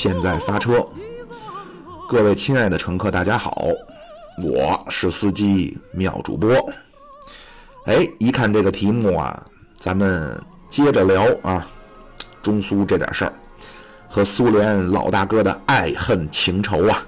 [0.00, 0.86] 现在发车。
[2.08, 3.66] 各位亲爱的乘客，大家好，
[4.40, 6.54] 我是司机妙主播。
[7.86, 9.44] 哎，一看这个题目啊，
[9.76, 11.66] 咱们接着聊啊，
[12.40, 13.32] 中苏这点事儿
[14.08, 17.04] 和苏联老大哥的爱恨情仇啊。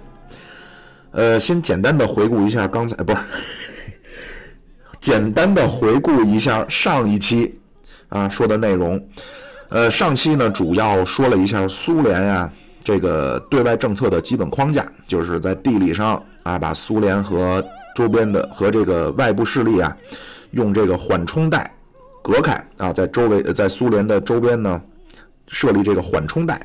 [1.13, 3.93] 呃，先简单的回顾一下刚才，不是，
[4.99, 7.57] 简单的回顾一下上一期
[8.09, 9.01] 啊说的内容。
[9.69, 12.53] 呃，上期呢主要说了一下苏联呀。
[12.83, 17.65] 这个对外政策的基本框架，就是在地理上啊，把苏联和
[17.95, 19.95] 周边的和这个外部势力啊，
[20.53, 21.71] 用这个缓冲带
[22.23, 24.81] 隔开啊，在周围在苏联的周边呢，
[25.47, 26.61] 设立这个缓冲带。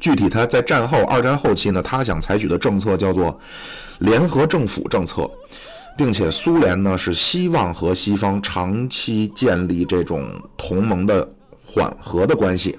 [0.00, 3.36] 具体他在战后二战后期呢，他想采取的政策叫做
[3.98, 5.28] 联合政府政策，
[5.96, 10.24] 并且苏联呢是希望和西方长期建立这种
[10.56, 11.28] 同盟的
[11.66, 12.78] 缓和的关系。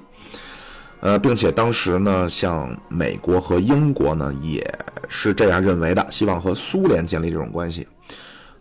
[1.01, 4.61] 呃，并且当时呢，像美国和英国呢，也
[5.07, 7.87] 是这样认为的，希望和苏联建立这种关系，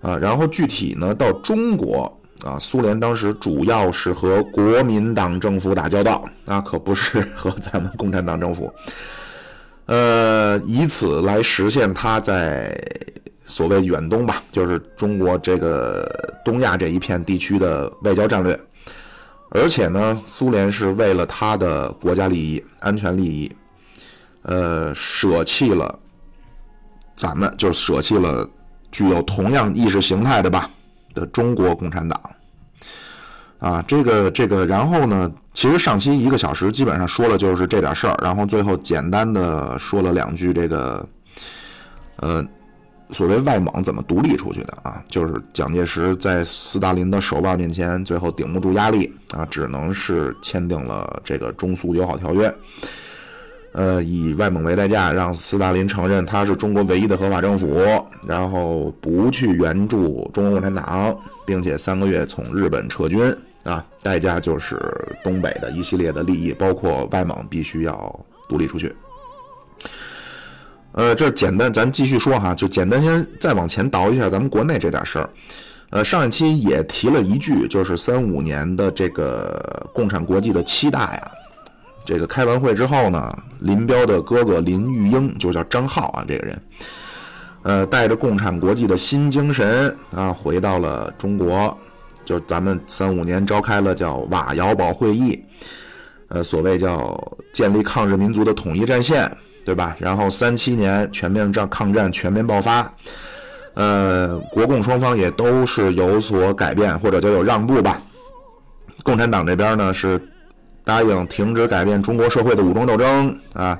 [0.00, 8.72] 啊，然后具体呢，到中国啊，苏联当时主要是和国民党政府打交道，啊，可不是 和咱们共产党政府，
[9.86, 12.80] 呃，以此来实现他在
[13.44, 16.08] 所谓远东吧，就是中国这个
[16.44, 18.56] 东亚这一片地区的外交战略。
[19.50, 23.50] 而且呢，苏联是为了他的国家利益、安全利益，
[24.42, 25.98] 呃，舍弃了
[27.16, 28.48] 咱们，就舍弃了
[28.92, 30.68] 具有同样意识形态的吧
[31.14, 32.20] 的中国共产党。
[33.58, 41.08] 啊，这个这个，然后呢，其实上期一个小时基本上说了就是这点事儿，然后最后简单的说了两句这个，
[42.16, 42.44] 呃。
[43.10, 45.02] 所谓外蒙怎么独立出去的啊？
[45.08, 52.54] 就是蒋介石在斯大林的手腕面前，最后顶不住压力啊，只能是签订了这个中苏友好条约，
[53.72, 57.82] 呃，以外蒙为代价，让斯大林承认他是中国唯一的合法政府，
[58.26, 64.78] 然后不去援助中国共产党，并且三个月从日本撤军啊，代价就是
[65.24, 68.94] 东北的一系列的利益，包括外蒙必须要独立出去。
[70.92, 75.30] 呃，这简单，咱继续说哈，就简单先再往前倒一下咱们国内这点事儿。
[75.90, 81.30] 呃，上一期也提了一句，就是三五年的这个共产国际的七大呀，
[82.04, 86.62] 这个开完会之后呢，林彪的哥哥林玉英就叫张浩啊，这个人，
[87.62, 91.76] 呃，带着共产国际的新精神啊，回到了中国，
[92.24, 95.42] 就咱们三五年召开了叫瓦窑堡会议，
[96.28, 99.30] 呃，所谓叫建立抗日民族的统一战线。
[99.68, 99.94] 对吧？
[99.98, 102.90] 然后三七年全面战抗战全面爆发，
[103.74, 108.00] 呃，国共双方也都是有所改变或者叫有让步吧。
[109.02, 110.18] 共产党这边呢是
[110.84, 113.78] 答应停止改变中国社会的武装斗争啊，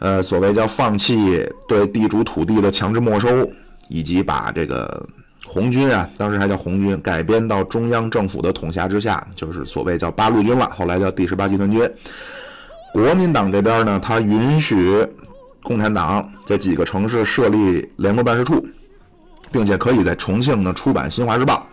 [0.00, 3.48] 呃，所谓叫放弃对地主土地的强制没收，
[3.88, 5.08] 以及把这个
[5.46, 11.88] 红军啊，当时还叫红军，改编到中央政府的统辖之下，就是所谓叫八路军了，后来叫第十八集团军。
[12.94, 15.04] 国民党这边呢，他允许
[15.64, 18.64] 共产党在几个城市设立联络办事处，
[19.50, 21.66] 并且可以在重庆呢出版《新华日报》，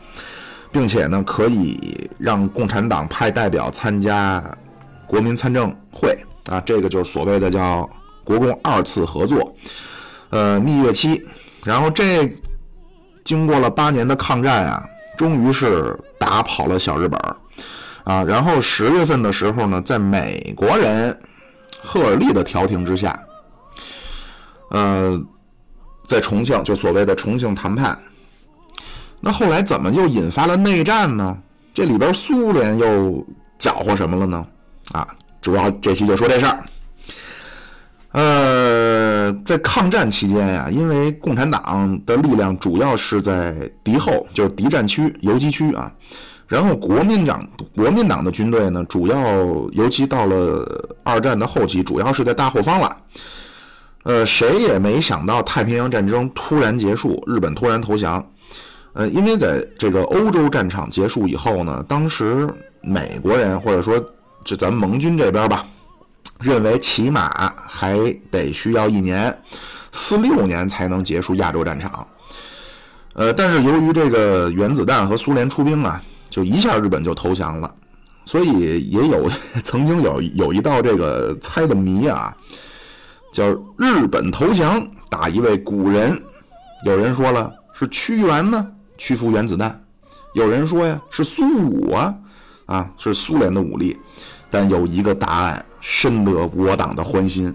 [0.72, 4.44] 并且呢可以让共产党派代表参加
[5.06, 6.18] 国民参政会
[6.48, 7.88] 啊，这个就是所谓的叫
[8.24, 9.56] 国共二次合作，
[10.32, 11.24] 呃，蜜月期。
[11.64, 12.28] 然后这
[13.24, 14.84] 经过了八年的抗战啊，
[15.16, 17.22] 终于是打跑了小日本。
[18.04, 21.16] 啊，然后十月份的时候呢，在美国人
[21.82, 23.20] 赫尔利的调停之下，
[24.70, 25.20] 呃，
[26.06, 27.98] 在重庆就所谓的重庆谈判，
[29.20, 31.38] 那后来怎么又引发了内战呢？
[31.74, 33.26] 这里边苏联又
[33.58, 34.46] 搅和什么了呢？
[34.92, 35.08] 啊，
[35.40, 36.64] 主要这期就说这事儿。
[38.14, 45.90] 呃，在抗战期间呀，因为共产党的力量主要是在敌后，就是敌占区、游击区啊。
[46.52, 49.18] 然后国民党国民党的军队呢，主要
[49.72, 50.68] 尤其到了
[51.02, 52.98] 二战的后期，主要是在大后方了。
[54.04, 58.22] 呃，谁也没想到太平洋战争突然结束，日本突然投降。
[58.92, 63.98] 呃，因为在这个欧洲战场结束以后呢，当时美国人或者说
[64.44, 65.66] 就咱们盟军这边吧，
[66.38, 67.32] 认为起码
[67.66, 67.98] 还
[68.30, 69.34] 得需要一年，
[69.94, 72.06] 四六年才能结束亚洲战场。
[73.14, 76.04] 呃，但是由于这个原子弹和苏联出兵啊。
[76.32, 77.72] 就一下日本就投降了，
[78.26, 79.30] 所以也有
[79.64, 82.36] 曾经有有一道这个猜的谜啊，
[83.32, 83.48] 叫
[83.78, 86.20] 日本投降打一位古人，
[86.86, 88.66] 有人说了是屈原呢
[88.98, 89.84] 屈服原子弹，
[90.34, 92.16] 有人说呀是苏武啊
[92.66, 93.98] 啊，是苏联的武力，
[94.50, 97.54] 但有一个答案深得我党的欢心，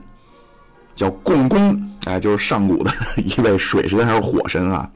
[0.94, 4.88] 叫共工，哎，就是上古的一位水神还是火神啊。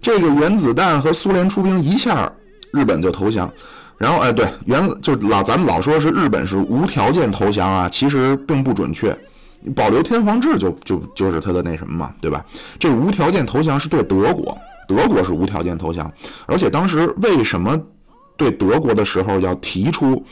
[0.00, 2.30] 这个原子弹和苏联出兵一下，
[2.74, 3.50] 日本就投降。
[3.96, 9.16] 然后，哎，对，原就老咱们老说是日本是无条件投降啊，其实并不准确。
[9.74, 12.44] 保留天皇制就就就是他的那什么嘛，对吧？
[12.78, 16.12] 这无条件投降是对德国，德国是无条件投降。
[16.46, 17.80] 而且当时为什么
[18.36, 20.22] 对德国的时候要提出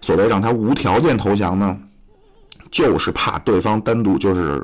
[0.00, 1.76] 所谓让他无条件投降呢？
[2.70, 4.62] 就是怕对方单独就是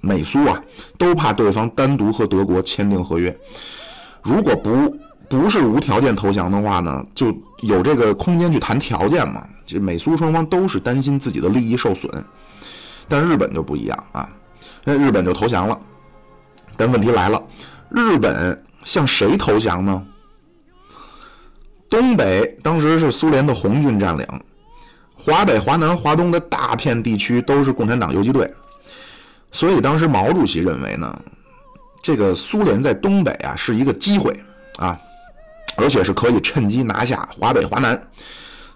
[0.00, 0.62] 美苏啊，
[0.98, 3.36] 都怕对方单独和德国签订合约。
[4.22, 4.96] 如果不
[5.28, 9.46] 不是无条件投降的话呢，就有这个空间去谈条件嘛。
[9.66, 12.10] 这美苏双方都是担心自己的利益受损。
[13.08, 14.28] 但日本就不一样啊，
[14.84, 15.78] 那日本就投降了。
[16.76, 17.42] 但问题来了，
[17.90, 20.02] 日本向谁投降呢？
[21.88, 24.26] 东北当时是苏联的红军占领，
[25.16, 28.52] 华北、华南、华东的大片地区都是共产党游击队，
[29.52, 31.16] 所以当时毛主席认为呢，
[32.02, 34.34] 这个苏联在东北啊是一个机会
[34.76, 34.98] 啊，
[35.76, 38.00] 而且是可以趁机拿下华北、华南。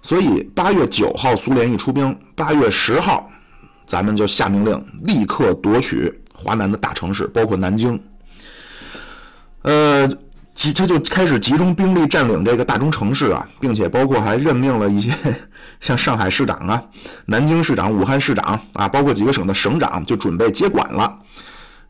[0.03, 3.29] 所以八月九号苏联一出兵，八月十号。
[3.87, 7.99] 咱们就下命令，立刻夺取华南的大城市，包括南京。
[9.63, 10.07] 呃，
[10.55, 15.11] 集他就开始集中兵力占领这个大中城市啊，并且包括还任命了一些
[15.81, 16.83] 像上海市长啊、
[17.25, 21.19] 南京市长、武汉市长啊，包括几个省的省长，就准备接管了。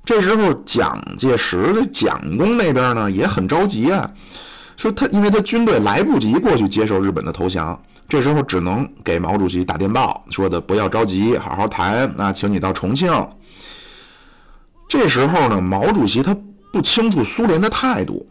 [0.05, 4.09] 这时候，蒋介石的蒋公那边呢也很着急啊，
[4.79, 7.79] 说他因为他军队来不及过去接受日本的投降。
[8.09, 12.11] 这时候只能给毛主席打电报，说的不要着急，好好谈。
[12.17, 13.13] 那请你到重庆。
[14.89, 16.35] 这时候呢，毛主席他
[16.73, 18.27] 不清楚苏联的态度，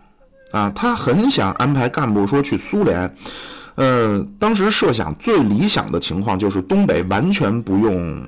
[0.52, 3.16] 啊，他很想安排干部说去苏联。
[3.76, 8.26] 呃，当时设想最理想的情况就是东北完全不用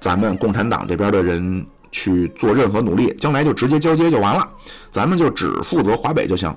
[0.00, 4.48] 咱们共产党这边的人去做任何努力，将来就直接交接就完了，
[4.90, 6.54] 咱们就只负责华北就行。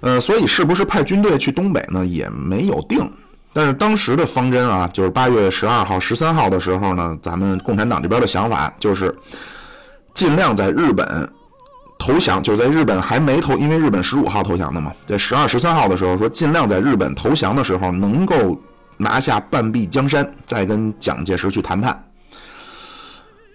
[0.00, 2.06] 呃，所以是不是派军队去东北呢？
[2.06, 3.10] 也没有定。
[3.52, 9.12] 但是当时的方针啊，就是八月十二号、十三号的时候呢，咱们共产党这边的想法就是
[10.14, 11.28] 尽量在日本
[11.98, 18.56] 投降，就是在日本还没投，因为日本十五号投降的嘛，在十二、十三号的时候说，尽量在日本投降的时候能够
[18.96, 22.04] 拿下半壁江山，再跟蒋介石去谈判。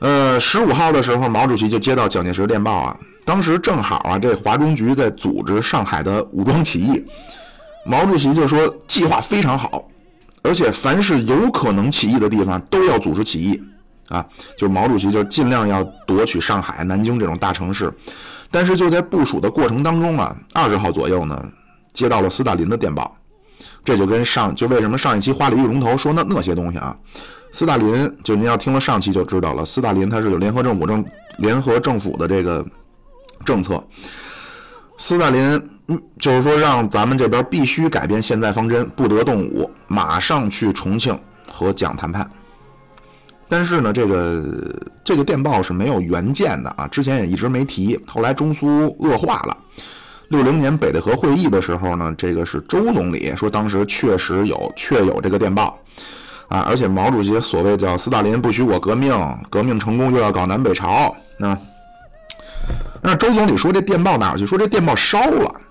[0.02, 2.98] 呃，十五号的时候，毛主席就接到蒋介石电报啊。
[3.26, 7.04] 当时正好啊，这华中局在组织上海的武装起义，
[7.86, 9.88] 毛主席就说计划非常好，
[10.42, 13.64] 而且凡是有可能起义的地方都要组织起义，
[14.10, 14.26] 啊，
[14.58, 17.92] 就毛主席就尽量要夺取上海、南京这种大城市。
[18.52, 21.44] 但是就在部署的过程当中啊，二十号左右呢，
[21.94, 23.16] 接到了斯大林的电报，
[23.86, 26.94] 这就跟上就为什么上一期花里胡头说那那些东西啊，
[27.54, 31.06] 斯大林就您要听了上期就知道了，斯大林他是有联合政府政
[31.38, 32.66] 联合政府的这个。
[33.44, 33.84] 政策，
[34.98, 41.18] 斯大林嗯，就是说让咱们这边必须改变现在方针，不得动武，马上去重庆
[41.52, 42.30] 和蒋谈判。
[43.50, 44.44] 但是呢，这个
[45.04, 48.00] 这个电报是没有原件的啊，之前也一直没提。
[48.08, 49.58] 后来中苏恶化了，
[50.30, 55.78] 六零年北戴河会议的时候呢，这个是周总理说当时确实有确有这个电报
[56.48, 59.14] 啊，而且毛主席所谓叫斯大林不许我革命，
[59.50, 61.60] 革命成功又要搞南北朝啊。
[63.04, 64.46] 那周总理说这电报哪去？
[64.46, 65.62] 说这电报烧了。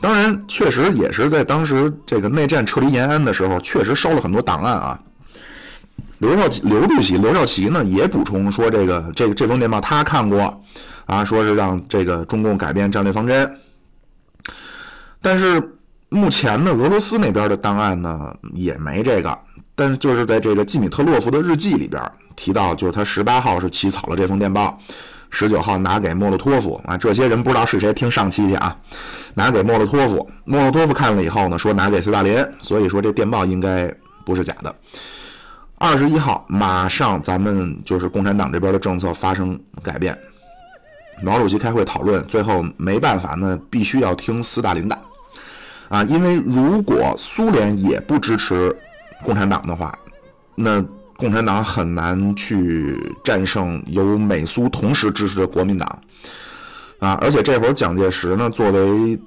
[0.00, 5.00] 当然，确实也是在当时这个内战撤离延安的时候，确实烧了很多档案啊。
[6.18, 10.62] 刘少奇、刘主席、刘少奇呢也补充说，这个这个这封电报他看过
[11.06, 13.58] 啊，说是让这个中共改变战略方针。
[15.20, 15.76] 但是
[16.08, 19.36] 目前呢，俄罗斯那边的档案呢也没这个，
[19.74, 22.00] 但是就是在这个季米特洛夫的日记里边
[22.36, 24.78] 提到，就是他十八号是起草了这封电报。
[25.30, 28.76] 十九号拿给莫洛托夫啊，这些人不知道是谁，听上期去啊。
[29.34, 33.92] 拿给莫洛托夫，莫洛托夫看了以后呢，说拿给斯大林，所以说这电报应该
[34.24, 34.74] 不是假的。
[35.76, 40.18] 二十一号，马上咱们就是共产党这边的政策发生改变，
[41.22, 44.98] 毛主席开会讨论，最后没办法呢，必须要听斯大林的
[45.90, 48.74] 啊，因为如果苏联也不支持
[49.22, 49.98] 共产党的话，
[50.54, 50.82] 那。
[51.16, 56.02] 共产党很难去战胜由美苏同时支持的国民党，
[56.98, 59.18] 啊，而且这会儿蒋介石呢，作为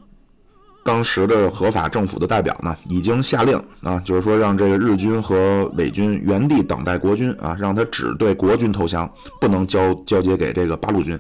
[0.84, 11.20] 当时的合法政府的代表呢，已经下令啊，就是说让这个日军和伪军原地等待国军啊，让他只对国军投降，不能交交接给这个八路军。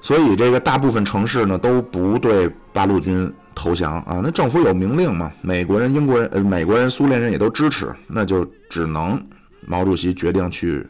[0.00, 4.20] 所以这个大部分城市呢，都不对八路军投降啊。
[4.22, 9.20] 那政府有明令嘛，美国人、英国人、呃，美国人、苏联人也都支持，那就只能
[9.60, 10.86] 毛主席决定去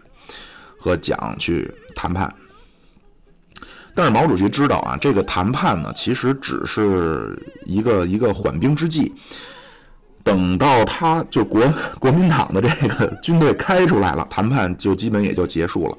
[0.78, 2.32] 和蒋去谈判。
[3.94, 9.14] 但是毛主席知道啊，这个谈判呢，其实只是一个一个缓兵之计。
[10.22, 11.62] 等到他就国
[12.00, 15.96] 国民党的这个军队开出来了，谈判就基本也就结束了。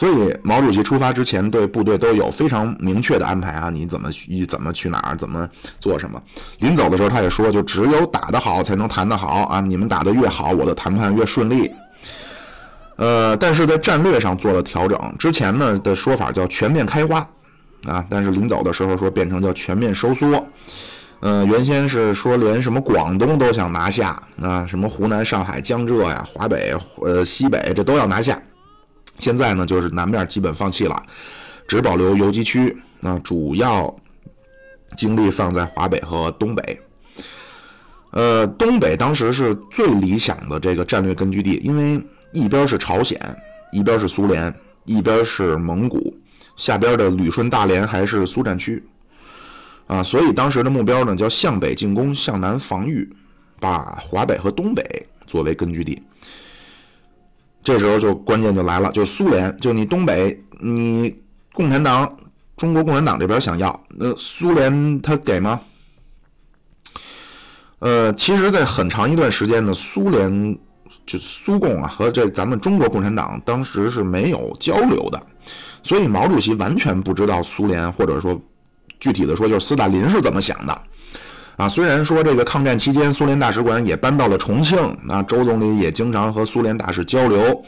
[0.00, 5.46] 所以毛主席出发之前对部队都有非常明确的安排啊，你怎么去怎么去哪儿，怎么
[5.78, 6.18] 做什么。
[6.60, 11.70] 临走的时候他也说，就只有打得好才能谈得好啊，你们打得越好，我的谈判越顺利。
[12.96, 17.18] 呃，但是在战略上做了调整，之前呢的说法叫全面开花
[17.84, 20.46] 啊，但是临走的时候说变成叫全面收缩。
[21.20, 28.40] 嗯，原先是说连什么广东都想拿下啊，什么湖南、上海、江浙呀、华北、呃西北这都要拿下。
[29.20, 31.02] 现在呢，就是南面基本放弃了，
[31.68, 33.94] 只保留游击区，那主要
[34.96, 36.80] 精力放在华北和东北。
[38.12, 43.16] 呃，东北当时是最理想的这个战略根据地，因为一边是朝鲜，
[43.70, 44.52] 一边是苏联，
[44.84, 46.12] 一边是蒙古，
[46.56, 48.82] 下边的旅顺、大连还是苏战区。
[49.86, 53.08] 啊，所以当时的目标呢叫向北进攻，向南防御，
[53.60, 54.84] 把华北和东北
[55.26, 56.02] 作为根据地。
[57.62, 61.14] 这时候就关键就来了，就是苏联，就你东北，你
[61.52, 62.16] 共产党，
[62.56, 65.60] 中国共产党这边想要，那苏联他给吗？
[67.80, 70.58] 呃，其实，在很长一段时间呢，苏联
[71.06, 75.22] 就苏共啊和这咱们中国共产党当时是没有交流的，
[75.82, 78.40] 所以毛主席完全不知道苏联或者说。
[78.98, 80.82] 具体的说，就是斯大林是怎么想的
[81.60, 81.68] 啊？
[81.68, 87.62] 虽然说这个抗战期间，苏联大使馆也搬到了重庆，那周总理也经常和苏联大使交流，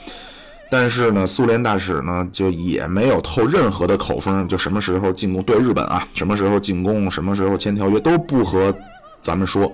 [0.70, 8.74] 但是呢，苏联大使呢就也没有透任何的口风，就什么时候进攻对日本啊，什么时候进攻，什么时候签条约都不和
[9.20, 9.70] 咱们说。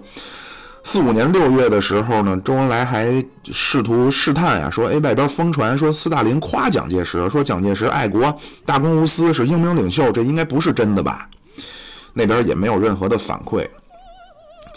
[0.82, 8.34] 四五年六月的时候呢，周恩来还试图试探呀，说哎，外边疯传说斯大林夸蒋介石，说蒋介石爱国、
[8.64, 11.28] 大公无私，是英明领袖，这应该不是真的吧？
[12.14, 13.64] 那边也没有任何的反馈，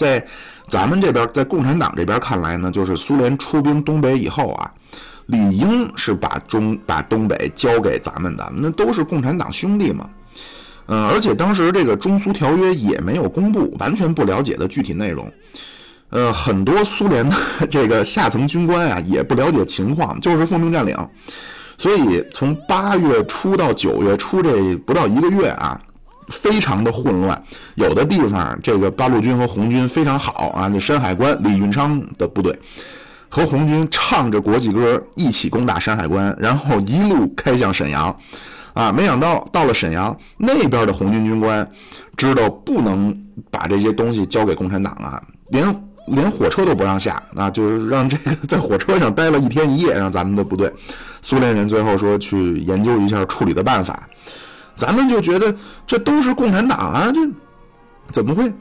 [0.01, 0.25] 在
[0.67, 4.72] 咱们这边，在共产党这边看来呢，就是苏联出兵东北以后啊，
[5.27, 10.10] 理应是把中把东北交给咱们的，那都是共产党兄弟嘛。
[10.88, 15.31] 嗯，而且当时这个中苏条约也没有公布，完全不了解的具体内容。
[16.10, 17.36] 呃，很多苏联的
[17.70, 20.98] 这个下层军官啊，也不了解情况，就是奉命占领。
[21.77, 25.79] 所以从八月初到九月初这不到一个月啊。
[26.31, 27.43] 非常的混乱，
[27.75, 32.57] 有的地方这个八路军和红军非常好啊，那山海关李运昌的部队
[33.29, 38.17] 和红军唱着国际歌一起攻打山海关，然后一路开向沈阳，
[38.73, 41.69] 啊，没想到到了沈阳那边的红军军官
[42.17, 43.15] 知道不能
[43.50, 50.71] 把这些东西交给共产党啊，连连火车都不让下啊，就是让这个在火车上待了一天一夜，让咱们的部队，
[51.21, 54.07] 苏联人最后说去研究一下处理的办法。
[54.81, 57.19] 咱们就觉得这都是共产党啊，这
[58.11, 58.51] 怎么会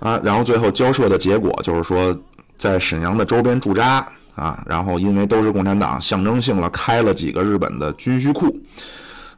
[0.00, 0.20] 啊？
[0.24, 2.12] 然后最后交涉的结果就是说，
[2.58, 8.58] 在沈阳的周边驻扎啊，然后因为都是共产党，象征性了开了几个日本的军需库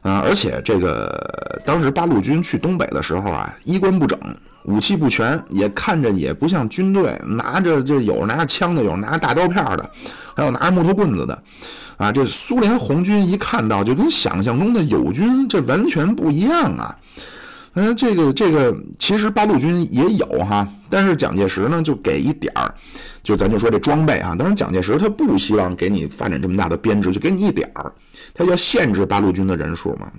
[0.03, 4.19] 啊，而且这个当时八路军去东北的时候啊，衣冠不整，
[4.65, 9.89] 武器不全，也看着也不像军队，拿着就有拿着枪的，有拿着大刀片的，
[10.35, 11.41] 还有拿着木头棍子的。
[11.95, 16.93] 啊，这苏联红军一看到，就跟想象中的友军这完全不一样啊！
[17.75, 22.73] 嗯，这个这个，其实八路军也有哈，但是蒋介石呢就给一点儿，
[23.23, 27.91] 就咱就说这装备啊，当然蒋介石他不希望给你发展这么大的编制，就给你一点儿，
[28.31, 30.11] 他要限制八路军的人数嘛。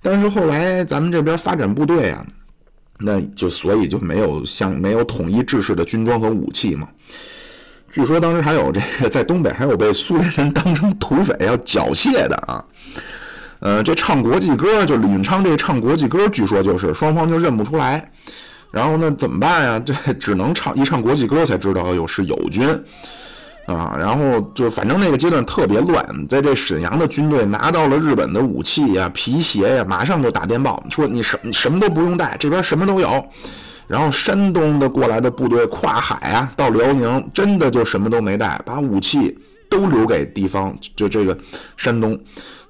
[0.00, 2.26] 但是后来咱们这边发展部队啊，
[2.98, 6.88] 那就所以就没有像没有统一制式的军装和武器嘛。
[7.92, 12.64] 据说当时还有这个在东北还有被苏联人当成土匪要缴械的啊，
[13.62, 18.10] 呃，这唱国际歌就李运昌这唱国际歌，据说就是双方就认不出来，
[18.72, 19.78] 然后呢怎么办呀？
[19.78, 22.68] 这只能唱一唱国际歌才知道有是友军
[23.66, 33.24] 啊，然后就反正那个阶段特别乱，在这沈阳的军队拿到了日本的武器呀、皮鞋呀，马上就打电报说你什什么都不用带，这边什么都有。
[33.86, 39.38] 然后山东的过来的部队跨海啊，到辽宁，真的就什么都没带，把武器
[39.70, 41.36] 都留给地方，就这个
[41.76, 42.18] 山东，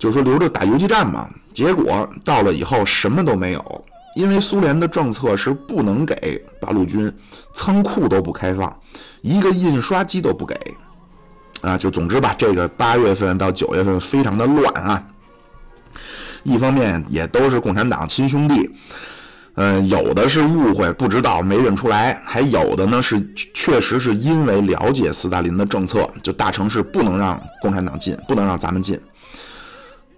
[0.03, 1.31] 就是说留着打游击战嘛。
[1.55, 3.85] 结果到了以后什么都没有，
[4.17, 7.13] 因为苏联的政策是不能给八路军
[7.55, 8.77] 仓库都不开放，
[9.21, 10.57] 一个印刷机都不给，
[11.61, 15.01] 啊，就总之吧，这个八月份到九月份非常的乱啊。
[16.43, 18.69] 一方面也都是共产党亲兄弟。
[19.55, 23.23] 呃，有的是误会，不知道没认出来；还有的呢是
[23.55, 28.99] 确实是因为了解斯大林的政策，就大城市不能让共产党进，不能让咱们进。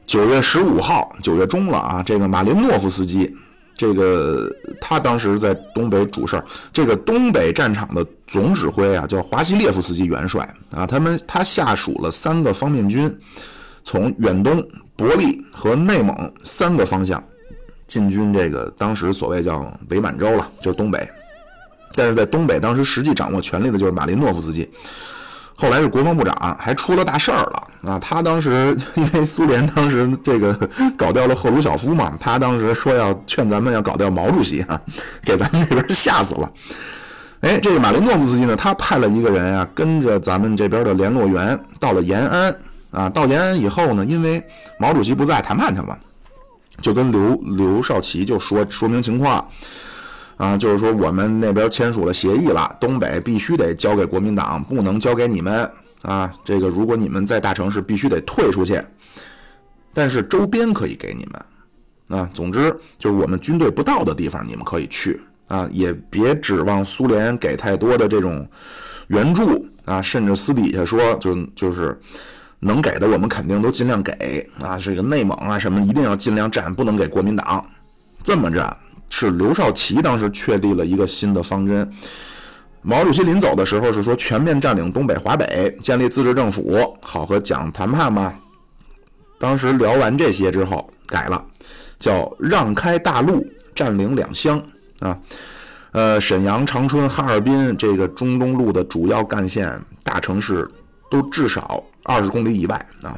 [0.06, 3.34] 九月十五号，九月中了啊，这个马林诺夫斯基，
[3.75, 13.12] 这个他当时在东北主事儿，这个东北战场的总指挥啊叫华西列夫斯基元帅啊，他们他下属了三个方面军，
[13.82, 14.62] 从远东、
[14.94, 17.23] 伯利和内蒙三个方向。
[17.87, 21.06] 进军这个当时所谓叫伪满洲了，就是东北。
[21.94, 24.68] 但是在东北当时实际掌握权力的就是马林诺夫斯基，
[25.56, 27.99] 后来是国防部长，还出了大事儿了啊！
[27.99, 30.52] 他当时 因为苏联当时这个
[30.99, 34.80] 搞掉了赫鲁晓夫嘛，他当时说要劝咱们要搞掉毛主席啊，
[35.25, 36.50] 给咱们这边吓死了。
[37.40, 42.56] 哎，这个马林诺夫斯基呢，他派了一个人啊，跟着咱们这边的联络员到了延安
[42.90, 43.08] 啊。
[43.08, 44.42] 到延安以后呢，因为
[44.78, 45.96] 毛主席不在，谈判去嘛。
[46.80, 49.46] 就跟刘刘少奇就说说明情况，
[50.36, 55.70] 啊，就是说我们那边签署了协议了，东北必须得交给国民党，不能交给你们
[56.02, 56.32] 啊。
[56.44, 58.80] 这个如果你们在大城市必须得退出去，
[59.92, 62.28] 但是周边可以给你们啊。
[62.34, 68.46] 总之就是我们军队不到的地方你们可以去啊，也别指望苏联给太多的这种
[69.08, 71.98] 援助啊，甚至私底下说就就是。
[72.60, 77.62] 能给的我们肯定都尽量给啊，这个内蒙啊什么一定要尽量占，不能给国民党。
[78.22, 78.74] 这么着
[79.16, 81.88] 是刘少奇当时确立了一个新的方针。
[82.82, 88.34] 毛主席临走的时候是说全面占领东北、华北，建立自治政府，好和蒋谈判嘛。
[89.38, 91.47] 当时聊完这些之后改了，
[91.97, 94.60] 叫让开大路，占领两乡
[94.99, 95.17] 啊。
[95.93, 100.69] 呃，沈阳、长春、哈尔滨这个中东路的主要干线大城市
[101.08, 101.80] 都至少。
[102.02, 103.17] 二十公里以外啊，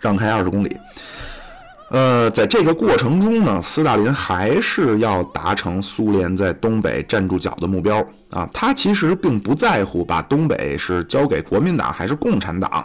[0.00, 0.76] 让开二十公里。
[1.92, 8.48] 呃，在这个过程中呢，斯大林还是要达成苏联在东北站住脚的目标啊。
[8.50, 12.82] 他其实并不在乎把东北是交给国民党还是共产党，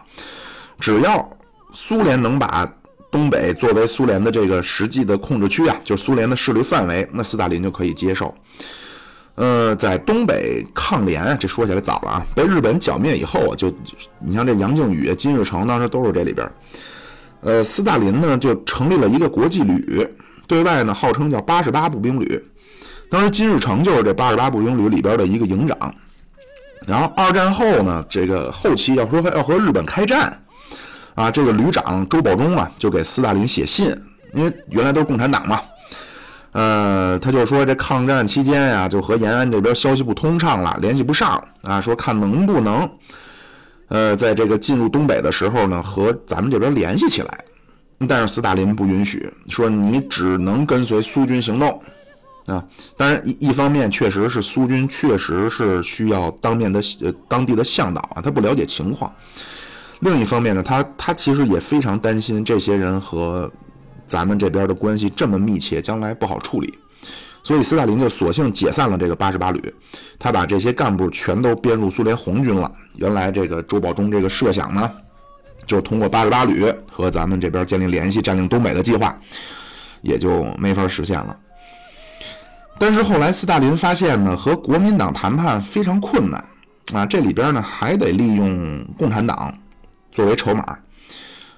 [0.77, 1.25] 只要
[1.71, 2.69] 苏联能把
[3.09, 8.35] 东北作为苏联的这个实际的控制区啊，就是苏联的势力范围，那斯大林就可以接受。
[9.35, 13.73] 呃，在东北抗联，这说起来早了啊，被日本剿灭以后啊，就
[14.19, 16.45] 你像这杨靖宇、金日成当时都是这里边。
[17.41, 20.07] 呃，斯大林呢就成立了一个国际旅，
[20.47, 22.43] 对外呢号称叫八十八步兵旅。
[23.09, 25.93] 当时金日成就是这八十八步兵旅里边的一个营长。
[26.85, 30.31] 然后二战后呢，这个后期要说要和日本开战
[31.15, 33.93] 啊，这个旅长周保中啊就给斯大林写信，
[34.33, 35.59] 因为原来都是共产党嘛。
[36.53, 42.89] 呃，他就说这抗战期间呀，就和延安这边消息不通畅了，联系不上啊，说看能不能，
[43.87, 47.45] 呃，在这个进入东北的时候呢，和咱们这边联系起来。
[48.07, 51.81] 但是斯大林不允许，说你只能跟随苏军行动
[52.45, 52.63] 啊。
[52.95, 59.11] 当然，一一方面确实是苏军确实是需要当面的呃当地的向导啊，他不了解情况。
[60.01, 63.51] 另一方面呢，他他其实也非常担心这些人和。
[64.05, 66.73] 咱们这边的关系这么密切，将来不好处理，
[67.47, 69.73] 所以斯大林就索性解散了这个八十八旅，
[70.19, 72.69] 他把这些干部全都编入苏联红军了。
[72.95, 74.91] 原来这个周保中这个设想呢，
[75.65, 79.17] 就是通过八十八旅和咱们这边建立联系，占领东北的计划，
[80.01, 81.33] 也就没法实现了。
[82.77, 86.43] 但是后来斯大林发现呢，和国民党谈判非常困难
[86.93, 89.57] 啊，这里边呢还得利用共产党
[90.11, 90.77] 作为筹码。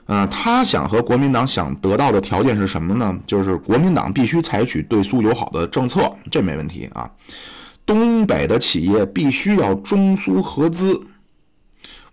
[0.09, 3.15] 呃，他想和国民党想得到的条件是什么呢？
[3.27, 7.07] 就是国民党必须采取对苏友好的政策，这没问题啊。
[7.85, 10.99] 东北的企业必须要中苏合资，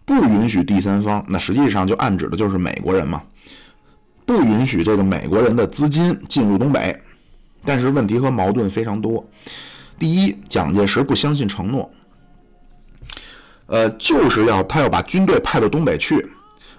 [0.05, 1.25] 不允许第三方。
[1.27, 3.23] 那实际上就暗指的就是美国人嘛，
[4.27, 6.95] 不允许这个美国人的资金进入东北。
[7.65, 9.27] 但是问题和矛盾非常多。
[9.99, 11.91] 第一，蒋介石不相信承诺，
[13.69, 16.31] 呃，就是要他要把军队派到东北去。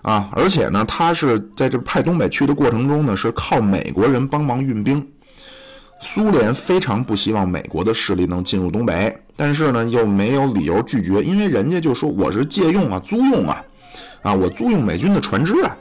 [0.08, 5.06] 啊，而且呢，他是在这派东北去的过程中呢，是靠美国人帮忙运兵。
[6.00, 13.62] 苏联非常不希望美国的势力能进入东北，但是呢，又没有理由拒绝，因为人家就说我是借用啊，租用啊，
[14.22, 15.76] 啊，我租用美军的船只啊。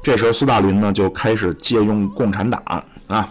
[0.00, 2.62] 这时候，斯大林呢就开始借用共产党
[3.08, 3.28] 啊，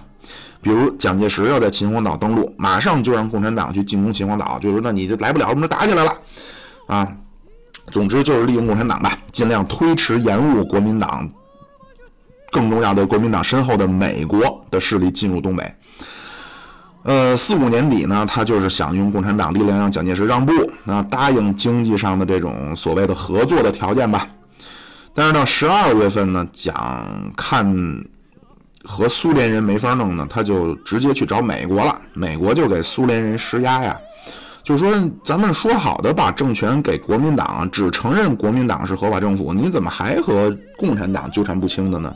[0.60, 6.12] 比如蒋介石要在秦皇岛登陆，马上就让共产党去进攻秦皇岛，就说那你就来不了，我们就打起来了，
[6.88, 7.10] 啊。
[7.92, 11.30] 总之就是利用共产党吧，尽量推迟延误国民党。
[12.52, 15.76] 更重要的，国民党身后的美国的势力进入东北。
[17.04, 24.28] 呃，四五年底呢，他就是想用共产党力量让蒋介石让步，那答应经济上的这种所谓的合作的条件吧。
[25.14, 28.04] 但是到十二月份呢，蒋看
[28.84, 32.02] 和苏联人没法弄呢，他就直接去找美国了。
[32.14, 34.00] 美国就给苏联人施压呀，
[34.66, 34.92] 就说
[35.24, 42.12] 咱们说好的把政权给国民党，只承认国民党是合法政府，你怎么还和共产党纠缠不清的呢？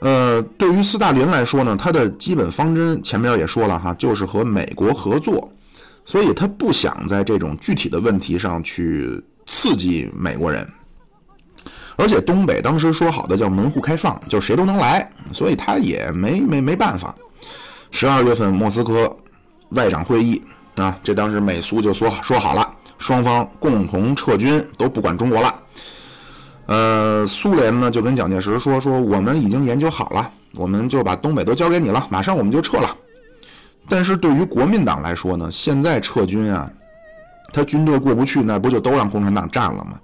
[0.00, 5.50] 呃，对于斯大林来说呢，他的基本方针前面也说了哈，就是和美国合作，
[6.04, 10.64] 所以他不想在这种具体的问题上去刺激美国人。
[11.96, 17.12] 而且东北当时说好的叫门户开放，就谁都能来，所以他也没没没办法。
[17.90, 19.16] 十二月份莫斯科
[19.70, 20.40] 外长会议
[20.76, 25.54] 啊，这当时美苏就说说好了，双方共同撤军，都不管中国了。
[26.66, 32.96] 呃，苏联呢就跟蒋介石说说，我们已经研究好了，我们就把东北都交给你了，马上我们就撤了。
[33.88, 36.70] 但是对于国民党来说呢，现在撤军啊，
[37.52, 40.00] 他军队过不去，那不就都让共产党占了吗？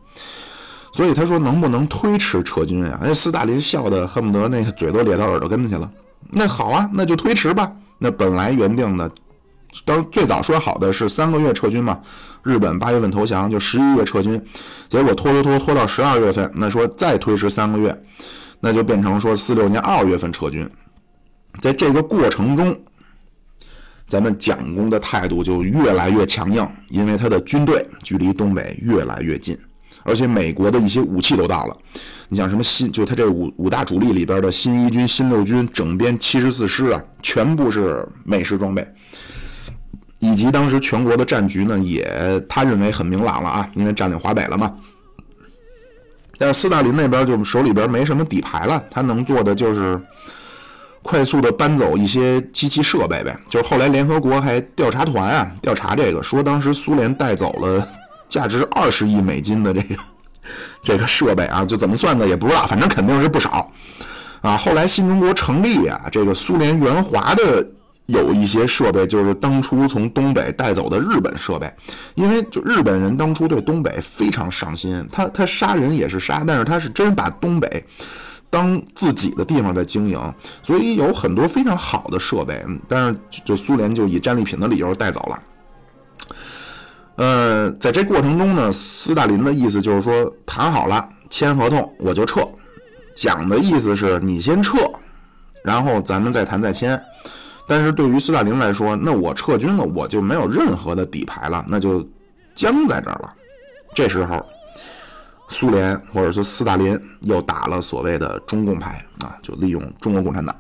[0.93, 3.01] 所以他说能不能推迟撤军啊？
[3.03, 5.91] 哎，斯大林笑得恨不得那个嘴都咧到耳朵根子去了。
[6.29, 7.73] 那好啊，那就推迟吧。
[7.97, 9.11] 那本来原定的，
[9.85, 12.01] 当最早说好的是三个月撤军嘛。
[12.43, 14.41] 日本八月份投降，就十一月撤军，
[14.89, 18.03] 结果拖拖拖拖到十二月份，那说再推迟三个月，
[18.61, 20.67] 那就变成说四六年二月份撤军。
[21.61, 22.75] 在这个过程中，
[24.07, 29.57] 咱们蒋公的态度就越来越强硬，因为他的军队距离东北越来越近。
[30.03, 31.77] 而且美国的一些武器都到了，
[32.31, 38.83] 你像什么新，就他这五五大主力里边的新一军、新六军、整编七十四师啊，全部是美式装备，
[40.21, 44.73] 以及当时全国的战局呢，也他认为很明朗了啊，因为占领华北了嘛。
[46.39, 50.01] 但是斯大林那边就手里边没什么底牌了，他能做的就是
[51.03, 53.37] 快速的搬走一些机器设备呗。
[53.49, 57.87] 就是后来联合国还调查团啊调查这个，说当时苏联带走了。
[58.31, 59.97] 价值二十亿美金的这个
[60.85, 63.69] 这个设备啊，就怎么算的也不知道，反正肯定是不少
[64.41, 64.57] 啊。
[64.57, 67.67] 后来新中国成立啊，这个苏联援华的
[68.11, 71.73] 有一些设备，就是当初从东北带走的日本设备，
[72.15, 77.85] 因为就日本人当初对东北非常上心，他他杀人也是杀，但是他是真把东北
[78.49, 80.19] 当自己的地方在经营，
[80.63, 85.43] 所以有很多非常好的设备，但是就苏联就以战利品的理由带走了。
[87.17, 92.41] 呃，在这过程中呢，斯大林的意思就是说，谈好了签合同我就撤，
[93.15, 94.79] 蒋的意思是你先撤，
[95.63, 97.01] 然后咱们再谈再签。
[97.71, 102.05] 但是对于斯大林来说，那我撤军了，我就没有任何的底牌了，那就
[102.53, 103.33] 僵在这儿了。
[103.95, 104.45] 这时候，
[105.47, 110.53] 苏联或者说斯大林又打了所谓的中共牌啊，就利用中国共产党。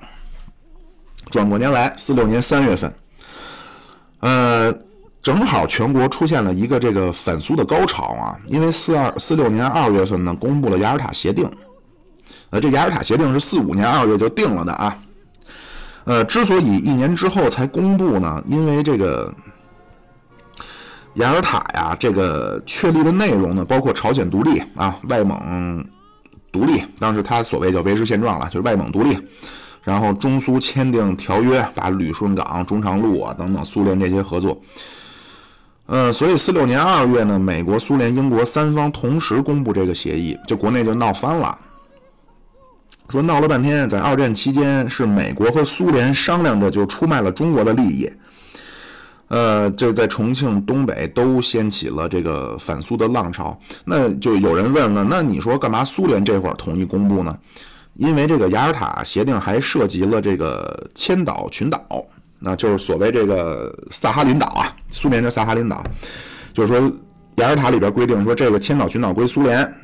[1.32, 2.94] 转过年来，四六年三月份，
[4.20, 4.72] 呃。
[5.22, 11.46] 正好全国出现了一个这个反苏的高潮啊，因为四二四六年二月份呢，公布了雅尔塔协定。
[12.48, 14.96] 呃，这雅尔塔协定是四五年二月就定了的啊。
[16.04, 19.32] 呃，之所以一年之后才公布呢，因为这个
[21.14, 25.84] 雅尔塔呀，这个确立的内容呢，包括朝鲜独立啊，外蒙
[26.50, 29.16] 独立，当时他所谓叫维持现状了，就是外蒙独立。
[29.82, 34.60] 然后中苏签订条约，把旅顺港、中长路啊等等苏联这些合作。
[35.86, 41.58] 呃，所以四六年二月呢，美国、苏联、英国三方同时公布这个协议，就国内就闹翻了。
[43.10, 48.10] 说闹了半天，在二战期间是美国和苏联商量着就出卖了中国的利益。
[49.28, 53.58] 呃，就在重庆、东北都掀起了这个反苏的浪潮。
[53.84, 57.36] 那就有人问了，那你说干嘛苏联这会儿统一公布呢？
[57.94, 61.84] 因为这个雅尔塔协定还涉及了这个千岛群岛。
[62.38, 65.84] 那就是所谓这个萨哈林岛啊，苏联的萨哈林岛，
[66.54, 66.90] 就是说
[67.36, 69.74] 雅尔塔里边规定说这个千岛群岛归苏联，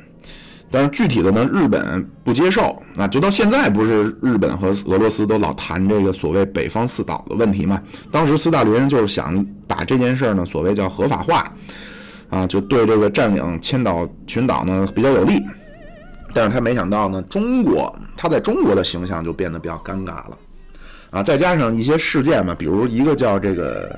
[0.69, 7.81] 但是具体的呢，日本不接受啊，就到现在不是日本和俄罗斯都老谈这个所谓北方四岛的问题嘛？
[8.11, 11.51] 当时斯大林就是想把这件事呢，所谓叫合法化
[12.29, 15.41] 啊，就对这个占领千岛群岛呢比较有利，
[16.33, 20.37] 但是他没想到呢，中国他在中国的形象就变得比较尴尬了。
[21.09, 23.97] 啊，再加上一些事件嘛，比如一个叫这个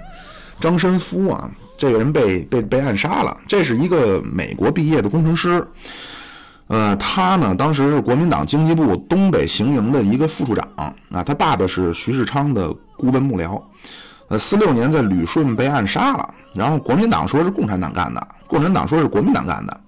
[0.60, 3.36] 张申夫啊，这个人被被被暗杀了。
[3.48, 5.66] 这是一个美国毕业的工程师，
[6.70, 13.62] 呃，他呢当时是国民党经济部东北行营的一个副处长啊，他爸爸是徐世昌的顾问幕僚。
[14.30, 19.82] 呃，四六年在旅顺被暗杀了，然后国民党说是共产党干的，共产党说是国民党干的，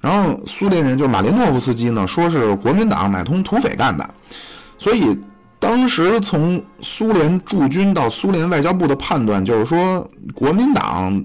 [0.00, 4.10] 然后苏联人就马林诺夫斯基呢说是国民党买通土匪干的，
[4.76, 5.16] 所以。
[5.58, 11.24] 当时从苏联驻军到苏联外交部的判断就是说，国民党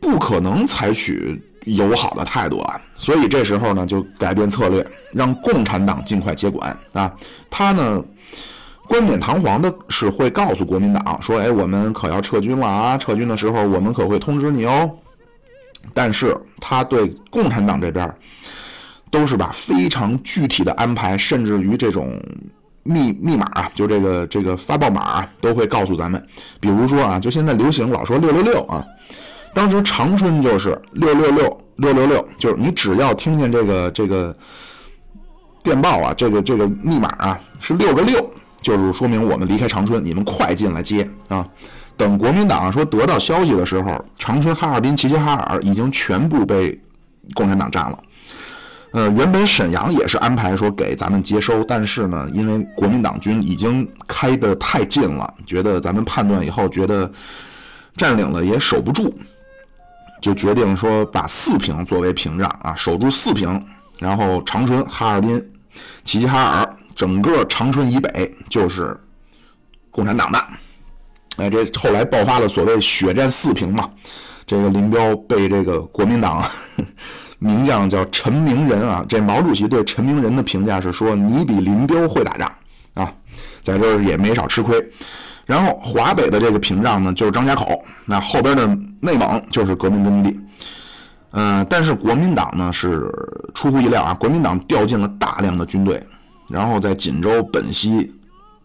[0.00, 7.12] 不可能采取友好的态度啊，所以这时候呢就改变策略让共产党尽快接管啊。
[7.50, 8.02] 他呢，
[8.86, 12.98] 冠冕堂皇的是会告诉国民党说：“哎，我们可要撤军了啊！
[12.98, 14.90] 撤军的时候，我们可会通知你哦。”
[15.92, 18.14] 但是他对共产党这边
[19.10, 22.20] 都是把非常具体的安排，甚至于这种
[22.82, 26.22] 密密码啊，就这个这个发报码，都会告诉咱们。
[26.60, 28.84] 比如说啊，就现在流行老说六六六啊，
[29.54, 34.36] 当时长春就是六六六六六六，就是你只要听见这个这个
[35.62, 41.46] 电报啊，这个这个密码啊是六个六，就是说明我们离开长春，你们快进来接啊。
[41.96, 46.78] 等国民党说得到消息的时候，长春、哈尔滨、齐齐哈尔已经全部被
[47.34, 47.98] 共产党占了。
[48.90, 57.10] 呃，原本沈阳也是安排说给咱们接收，但是呢，因为国民党军已经开得太近了，觉得咱们判断以后觉得
[57.96, 59.12] 占领了也守不住，
[60.24, 63.62] 就决定说把四平作为屏障啊，守住四平，
[64.00, 65.36] 然后长春、哈尔滨、
[66.02, 68.98] 齐齐哈尔整个长春以北就是
[69.90, 70.42] 共产党的。
[71.36, 73.90] 哎，这后来爆发了所谓血战四平嘛，
[74.46, 76.42] 这个林彪被这个国民党
[77.38, 82.50] 名将叫陈明仁啊，这毛主席对陈明仁的评价是说你比林彪会打仗
[82.94, 83.12] 啊，
[83.60, 84.82] 在这儿也没少吃亏。
[85.46, 88.66] 然后华北的这个屏障呢就是张家口，那后边的
[89.00, 90.40] 内蒙就是革命根据地。
[91.32, 93.10] 嗯，但是国民党呢是
[93.54, 96.02] 出乎意料啊，国民党调进了大量的军队，
[96.50, 98.12] 然后在锦州、本溪。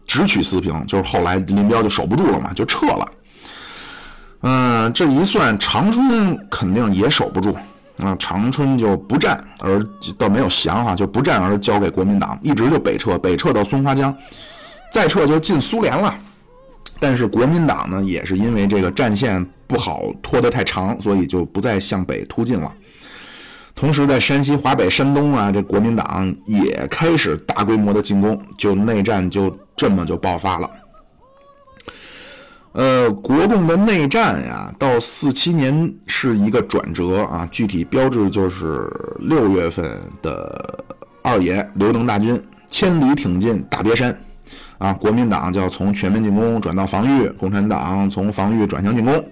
[0.06, 3.06] 直取四平，就是后来林彪就守不住了嘛，就撤了。
[4.40, 7.56] 嗯，这一算，长春肯定也守不住
[7.98, 9.80] 啊，长春就不战而
[10.18, 14.12] 倒没有降哈，就不战而交给国民党，一直就北撤，北撤到松花江，
[14.92, 16.12] 再撤就进苏联了。
[17.00, 22.72] 但是国民党呢，也是因为这个战线不好拖得太长，所以就不再向北突进了。
[23.74, 30.70] 同时，在山西、华北、山东啊，这国民党也开始大规模的进攻，就内战就这么就爆发了。
[32.72, 40.84] 呃，国共的内战呀，到四七年是一个转折啊，具体标志就是六月份的
[41.22, 44.16] 二爷刘能大军千里挺进大别山，
[44.80, 49.24] 啊，国民党就要从全面进攻转到防御，共产党从防御转向进攻。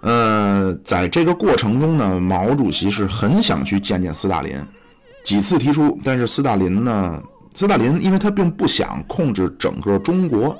[0.00, 4.56] 呃，在这个过程中呢，毛主席是很想去见见斯大林，
[5.22, 10.58] 几次提出，但是斯大林呢，斯大林因为他并不想控制整个中国，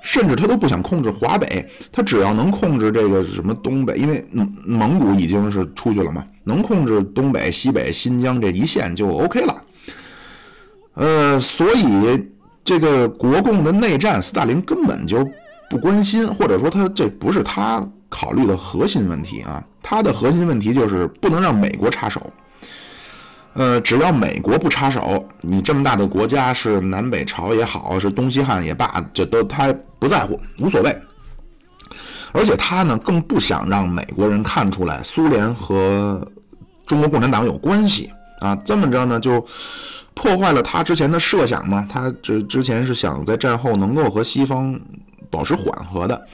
[0.00, 4.24] 甚至他都不想控制华北，他只要能控制这个什么东北，因为
[4.64, 9.62] 蒙古已经是出去了嘛，能控制东北、西北、新疆这一线就 OK 了。
[10.94, 12.24] 呃，所以
[12.64, 15.28] 这个国共的内战，斯大林根本就
[15.68, 17.86] 不关心，或者说他这不是他。
[18.10, 22.22] 考虑的核心问题啊，他的核心问题就是不能让美国插手。
[23.54, 30.96] 呃，只要美国不插手，你这么大的国家是南北朝也好，是东西汉也罢，这都他不在乎，无所谓。
[32.30, 36.24] 而且他呢，更不想让美国人看出来苏联和
[36.86, 38.54] 中国共产党有关系啊。
[38.64, 39.44] 这么着呢，就
[40.14, 41.86] 破坏了他之前的设想嘛。
[41.88, 44.78] 他这之前是想在战后能够和西方
[45.30, 46.26] 保持缓和的。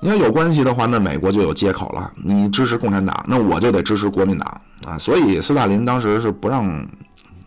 [0.00, 2.12] 你要有关系的话，那美国就有借口了。
[2.22, 4.98] 你支持共产党，那我就得支持国民党啊。
[4.98, 6.86] 所以斯大林当时是不让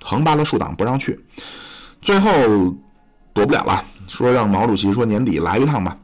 [0.02, 1.20] 横扒了竖党不让去，
[2.02, 2.32] 最后
[3.34, 5.96] 躲不了了，说让毛主席说年底来一趟吧。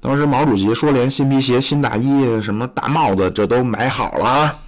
[0.00, 4.58] 当时毛主席说连新皮鞋、新大衣、什么大帽子这都买好了，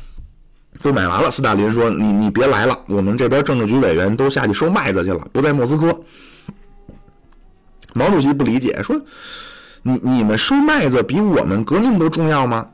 [0.83, 1.31] 都买完了。
[1.31, 5.99] 斯大林说你你别来了，我们这边政治局委员都下去收麦子去了，不在莫斯科。
[7.95, 9.01] 毛主席不理解说。
[9.81, 12.69] 你你们收麦子比我们革命都重要吗？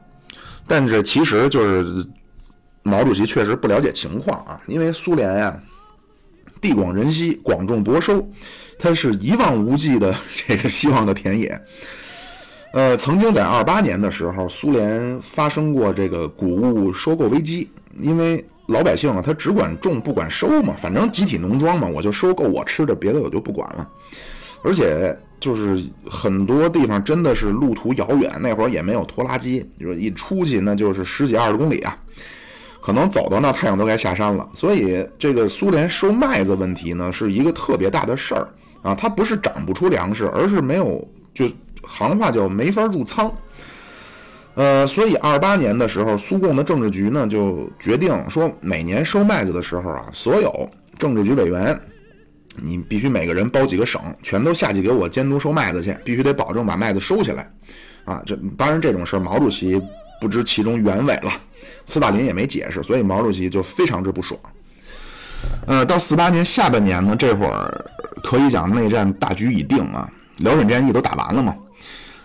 [0.67, 2.05] 但这其实就是
[2.83, 5.57] 毛主席确实不了解情况啊，因为苏联呀
[6.62, 8.27] 地广人稀，广种薄收，
[8.79, 10.14] 它是一望无际的
[10.49, 11.61] 这个希望的田野。
[12.73, 23.88] 呃，曾经在二八年的时候，苏联发生过这个谷物收购危机，因为老百姓啊，他只管种不管收嘛，反正集体农庄嘛，我就收购我吃的，别的我就不管了，
[24.62, 25.16] 而且。
[25.40, 31.94] 就是很多地方真的是路途遥远，那会儿也没有拖拉机，就是一出去那就是十几二十公里啊，
[32.80, 34.48] 可能走到那太阳都该下山了。
[34.54, 38.48] 所以这个苏联收麦子问题呢，是一个特别大的事儿
[38.80, 41.46] 啊，它不是长不出粮食，而是没有就
[41.87, 43.30] 行话叫没法入仓。
[44.55, 51.79] 呃，所以二八年的时候，苏共的政治局呢就决定说，每年收麦子的时候啊，所有政治局委员。
[52.57, 57.51] 你必须每个人包几个省，全都下去给我监督收麦子去，必须得保证把麦子收起来，
[58.05, 59.83] 啊，这当然这种事儿毛主席
[60.21, 61.33] 不知其中原委了，
[61.88, 64.38] 斯大林也没解释，所以毛主席就非常之不爽。
[65.67, 67.85] 呃，到四八年下半年呢，这会儿
[68.23, 71.57] 可以讲内战大局已定啊，辽沈战役都打完了嘛。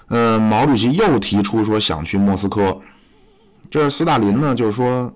[0.09, 2.77] 呃，毛主席又提出说想去莫斯科，
[3.71, 5.13] 这斯大林呢就是说，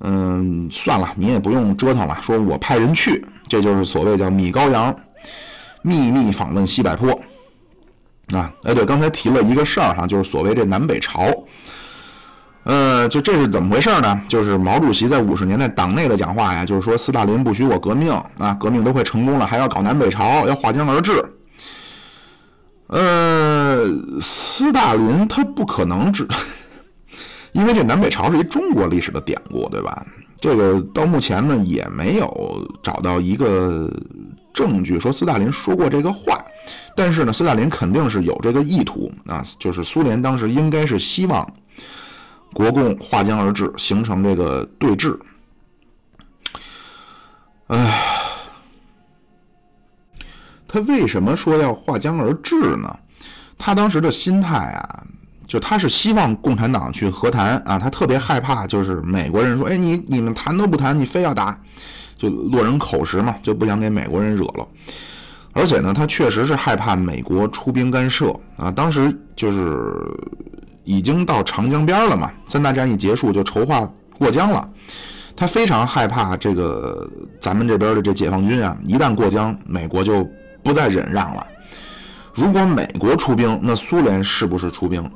[0.00, 4.94] 嗯，算了，你也不用折腾了，说我派人去，这就是所谓叫米高扬
[5.82, 7.10] 秘密访问西柏坡
[8.32, 8.52] 啊。
[8.62, 11.28] 哎，对，刚才提了一个事儿哈，就是所谓这南北朝。
[12.64, 14.20] 呃，就这是怎么回事呢？
[14.28, 21.24] 就是毛主席在五十年代党内的讲话呀，就是说斯大林不许我革命啊，革命都快成功了，还要搞南北朝，要划江而治。
[22.88, 23.57] 呃，
[24.20, 26.26] 斯大林他不可能只，
[27.52, 30.06] 因为这南北朝是一中国历史的典故，对吧？
[30.40, 33.90] 这个到目前呢也没有找到一个
[34.52, 36.44] 证据说斯大林说过这个话，
[36.94, 41.46] 但是呢，斯大林肯定是有这个意图啊，就是苏联当时应该是希望。
[42.54, 45.16] 国共划江而治，形成这个对峙。
[47.66, 48.02] 哎，
[50.66, 52.98] 他为什么说要划江而治呢？
[53.58, 55.04] 他当时的心态啊，
[55.46, 61.58] 就他是希望共产党去和谈啊，他特别害怕，就是美国人说：“哎，你你们谈都不谈，你非要打，
[62.16, 64.66] 就落人口实嘛，就不想给美国人惹了。”
[65.52, 68.70] 而且呢，他确实是害怕美国出兵干涉啊。
[68.70, 69.92] 当时就是。
[70.84, 72.32] 已经到长江边了嘛？
[72.46, 74.66] 三大战役结束就筹划过江了。
[75.36, 77.06] 他非常害怕这个
[77.42, 80.26] 咱们这边的这解放军啊，一旦过江，美国就
[80.62, 81.46] 不再忍让了。
[82.38, 85.10] 如果美国出兵，那苏联是不是出兵？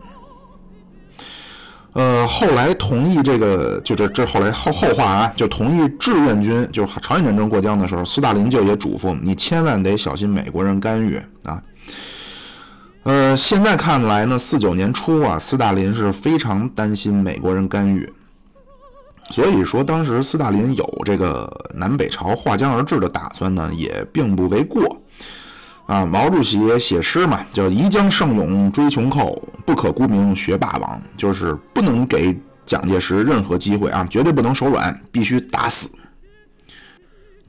[1.93, 11.63] 呃，后来同意这个，就这这后来后后话啊，就同意志愿军就朝鲜战争过江的时候，斯大林就也嘱咐你千万得小心美国人干预啊。
[13.05, 18.11] 呃，现在看来呢，四九年初啊，斯大林是非常担心美国人干预，
[19.31, 24.99] 所以说当时斯大林有这个南北朝划江而治的打算呢，也并不为过。
[25.93, 35.91] 啊，毛主席写诗嘛，叫“宜将胜勇追穷寇，不可沽名学霸王”，就是不能给蒋介石任何机会啊，绝对不能手软，必须打死。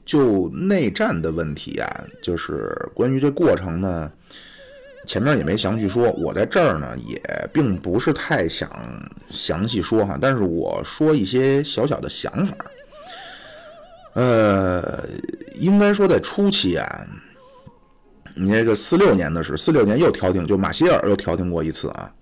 [0.04, 4.12] 就内战的问题啊，就是关于这过程呢。
[5.06, 7.18] 前面也没详细说，我在这儿呢也
[7.50, 8.70] 并不是太想
[9.30, 12.54] 详细说哈，但是我说一些小小的想法。
[14.12, 15.02] 呃，
[15.54, 17.06] 应该说在初期啊，
[18.34, 22.12] 你这个四六年的是四六年又调停，就马歇尔又调停过一次啊。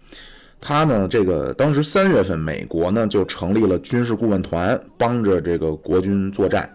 [0.61, 6.71] 他呢，这个当时三月份，美国呢就成立了军事顾问团，帮着这个国军作战。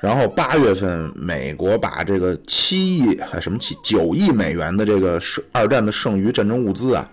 [0.00, 7.10] 然后八月份，美国把这个七亿还什么七九亿美元的这个是二战的剩余战争物资啊，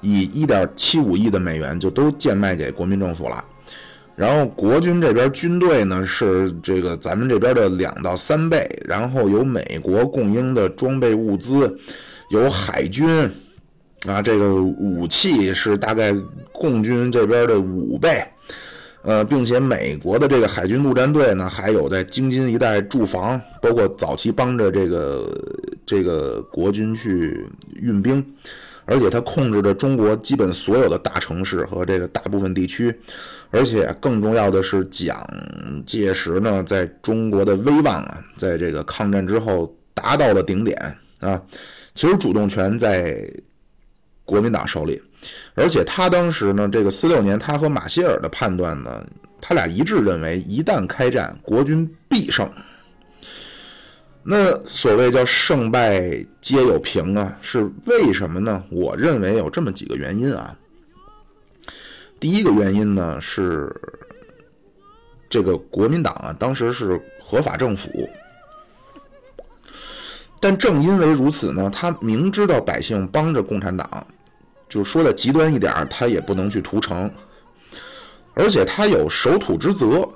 [0.00, 3.44] 以一点七五亿的美元就都贱卖给国民政府了。
[4.16, 11.78] 然后国军这边军队呢是这个咱们这边的两到三倍，然后有美国供应的装备物资，
[12.30, 13.06] 有海军
[14.06, 16.14] 啊，这个武器是大概
[16.50, 18.24] 共军这边的五倍。
[19.02, 25.30] 呃，并且美国的这个海军陆战队呢，还有在京津一带驻防，包括早期帮着这个
[25.86, 27.46] 这个国军去
[27.80, 28.24] 运兵，
[28.86, 32.96] 而且他控制着中国基本所有的大城市和这个大部分地区，
[33.50, 35.28] 而且更重要的是，蒋
[35.84, 40.76] 介石呢，在中国的威望啊，在这个抗战之后达到了顶点
[41.20, 41.42] 啊，
[41.94, 43.28] 其实主动权在
[44.24, 45.02] 国民党手里。
[45.54, 49.04] 而且他当时呢，这个四六年，他和马歇尔的判断呢，
[49.40, 52.48] 他俩一致认为，一旦开战，国军必胜。
[54.28, 56.02] 那所谓叫胜败
[56.40, 58.60] 皆有平啊，是为什么呢？
[58.70, 60.56] 我认为有这么几个原因啊。
[62.18, 63.72] 第一个原因呢是，
[65.30, 67.88] 这个国民党啊，当时是合法政府，
[70.40, 74.04] 但正因为如此呢，他明知道百姓帮着共产党。
[74.68, 77.08] 就说的极端一点他也不能去屠城，
[78.34, 80.08] 而且他有守土之责。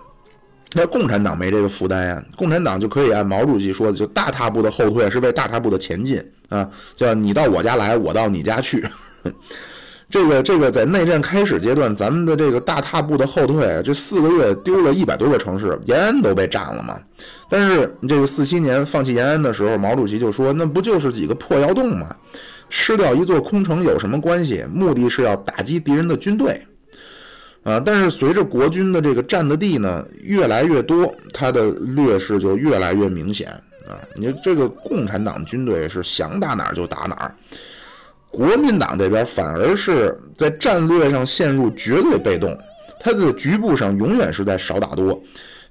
[0.75, 8.85] 那共产党没这个负担呀，共产党就可以按毛主席说的，就大踏步的后退是为大踏步的前进啊，叫你到我家来，我到你家去。
[10.09, 16.99] 这个这个在内战开始阶段，咱们的这个大踏步的后退，这四个月丢了一百多个城市，延安都被占了嘛。
[17.49, 22.09] 但是这个四七年放弃延安的时候，毛主席就说，那不就是几个破窑洞吗？
[22.69, 24.65] 吃掉一座空城有什么关系？
[24.73, 26.61] 目的是要打击敌人的军队，
[27.63, 27.79] 啊！
[27.79, 33.51] 但是随着国军的这个占的地呢越来越多，他的劣势就越来越明显
[33.87, 34.01] 啊！
[34.17, 37.35] 你这个共产党军队是想打哪儿就打哪儿，
[38.31, 42.59] 国民党这边反而是在战略上陷入绝对被动，
[42.99, 45.21] 他的局部上永远是在少打多。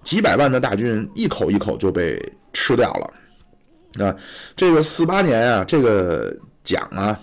[0.04, 2.22] 几百万的大军一口一口就被
[2.54, 4.06] 吃掉了。
[4.06, 4.16] 啊，
[4.56, 7.20] 这个四八年啊，这个蒋啊，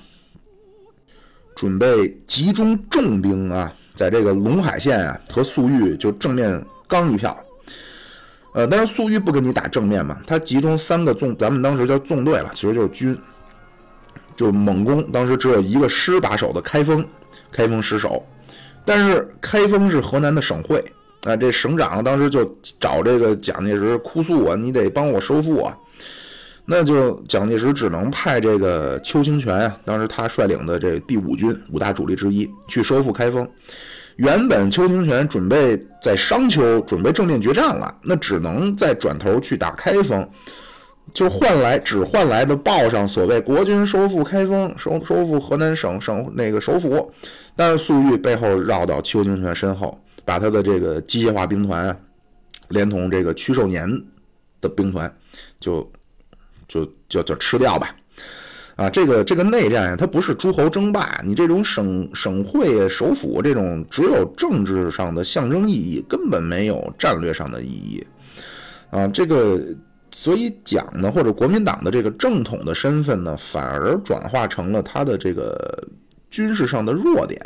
[1.54, 7.36] 准备集中重兵啊，在这个陇海县啊和粟裕就正面刚一票。
[8.52, 13.18] 呃，但是粟裕不跟你打正面嘛，他集中三个纵，咱们当时叫纵队了，其实就是军，
[14.34, 15.10] 就猛攻。
[15.10, 17.04] 当时只有一个师把守的开封，
[17.50, 18.24] 开封失守。
[18.84, 20.82] 但是开封是河南的省会
[21.24, 22.44] 啊，这省长当时就
[22.78, 25.76] 找这个蒋介石哭诉啊，你得帮我收复啊。
[26.66, 33.48] 那就蒋介石只能派这个邱清泉啊，当时他率领的这第五军五大主力之一去收复开封。
[34.16, 40.28] 原本邱清泉准备在商丘准备正面决战了，那只能再转头去打开封，
[41.14, 47.12] 就换来只换来的报上所谓国军收复开封，收收复河南省省那个首府。
[47.54, 51.96] 但是粟裕背后绕到邱清泉身后，把他的这个机械化兵团，
[52.70, 53.88] 连同这个屈寿年
[54.60, 55.14] 的兵团，
[55.60, 55.88] 就
[56.66, 57.94] 就就就吃掉吧。
[58.76, 68.06] 啊，这个这个内战呀，它不是诸侯争霸，你这种省省会首府这种只有政治上的象征意义，根本没有战略上的意义。
[68.90, 69.58] 啊，这个
[70.12, 75.82] 所以蒋呢，或者国民党的这个正统的身份呢，反而转化成了他的这个
[76.30, 77.40] 军事上的弱点。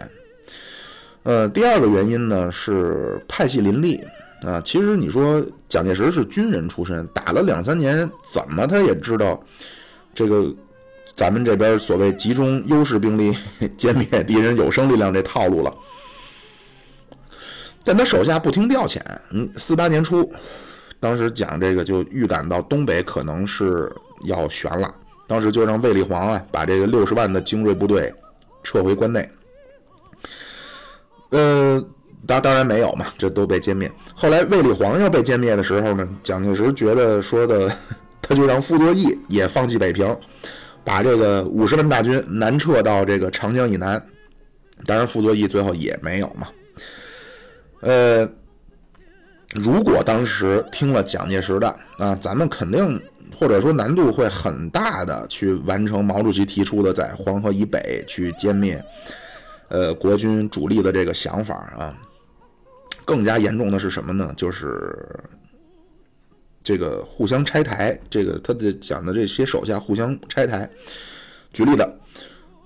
[1.23, 4.03] 呃，第二个原因呢是派系林立
[4.43, 4.61] 啊。
[4.65, 9.43] 其实你说蒋介石是军人出身，打了两三年，怎么他也知道
[10.15, 10.55] 这个。
[11.17, 13.37] 咱们这边所谓集中优势兵力
[13.77, 15.75] 歼灭敌人有生力量这套路了，
[17.85, 19.03] 但他手下不听调遣。
[19.31, 20.33] 嗯，四八年初，
[20.99, 24.95] 当时讲这个就预感到东北可能是要悬了，
[25.27, 28.11] 当时就让卫立煌啊把这个六十万的精锐部队
[28.63, 29.31] 撤回关内。
[31.31, 31.85] 呃，
[32.27, 33.91] 当当然没有嘛，这都被歼灭。
[34.15, 37.71] 后来卫立煌要被歼灭的时候呢，蒋介石觉得说的，
[38.21, 40.17] 他就让傅作义也放弃北平。
[40.83, 44.03] 把这个五十万大军南撤到这个长江以南，
[44.87, 46.49] 当然傅作义最后也没有嘛。
[47.81, 48.27] 呃，
[49.55, 51.69] 如果当时听了蒋介石的
[51.99, 53.01] 啊，咱们肯定
[53.39, 58.83] 或者说难度会很大的去完成毛主席提出的在黄河以北去歼灭
[59.69, 61.95] 呃国军主力的这个想法啊。
[63.05, 64.33] 更加严重的是什么呢？
[64.37, 64.97] 就是。
[66.63, 70.69] 这个互相拆台，这个他的讲的这些手下互相拆台。
[71.55, 71.99] 举例的，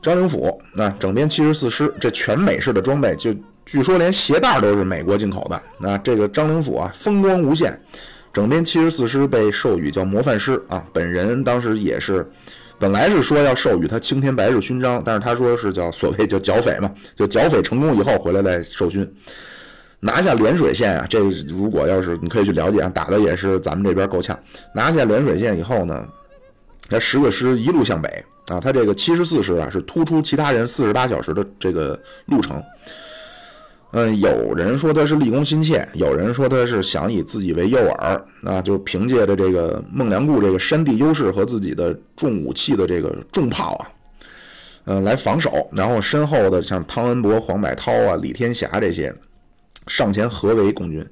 [0.03, 3.33] 张灵甫那整编七十四师，这全美式的装备，就
[3.65, 5.63] 据说连鞋带都是美国进口的。
[5.79, 7.81] 那这个张灵甫啊，风光无限，
[8.33, 10.85] 整编七十四师被授予叫模范师啊。
[10.93, 12.29] 本人当时也是，
[12.81, 19.09] 本来是说要授予他青天白日勋章，但是他说是叫所谓叫剿匪嘛，就剿匪成功以后回来再授勋。
[20.05, 24.39] 拿下涟水县啊，这如果要是你可以去了解啊，打的也是咱们这边够呛。
[24.75, 26.07] 拿下涟水县以后呢，
[26.91, 32.63] 他十个师一路向北啊，他这个七十四师啊是突出其他人四十八小时的这个路程。
[33.93, 43.89] 嗯，有人说他是立功心切，有人说他是想以自己为诱饵啊，就凭借着这个孟良崮这个山地优势和自己的重武器的这个重炮啊，
[44.85, 49.11] 嗯，来防守，然后身后的像汤恩伯、黄百韬啊、李天霞这些。
[49.87, 51.07] 上前合围共军，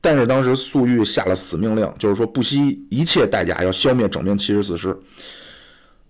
[0.00, 4.96] 但是当时粟裕下了死命令，就是说不惜一切代价要消灭整编七十四师。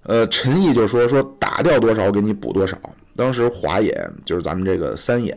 [0.02, 2.78] 呃，陈毅就说说打掉多少给你补多少。
[3.16, 5.36] 当时华野就是咱们这个三野，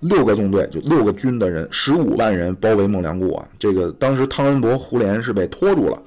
[0.00, 3.48] 六个纵队就六个军的人，十五万人包围孟良崮啊。
[3.58, 6.00] 这个当时汤恩伯、胡琏是被拖住了，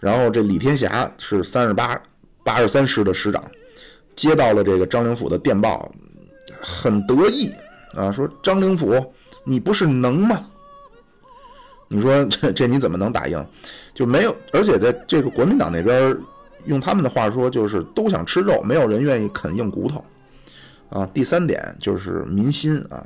[0.00, 1.98] 然后这李天霞是三十八
[2.44, 3.42] 八十三师的师长，
[4.16, 5.90] 接到了这个张灵甫的电报，
[6.60, 7.50] 很得意
[7.94, 9.14] 啊，说张灵甫。
[9.48, 10.46] 你不是能吗？
[11.88, 13.42] 你说这 这你怎么能打赢？
[13.94, 16.14] 就没有，而且在这个国民党那边，
[16.66, 20.04] 用他们的话说，就是都想吃肉，没有人愿意啃硬骨头
[20.90, 21.08] 啊。
[21.14, 23.02] 第三点就是民心啊。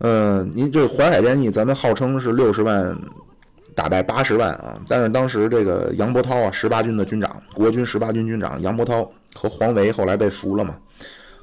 [0.00, 2.94] 嗯，您这淮海战役，咱们号称是六十万
[3.74, 10.76] 打败八十万啊，但是当时这个杨伯涛啊，十八军的军长，国军十八军军长杨伯涛和黄维后来被俘了嘛。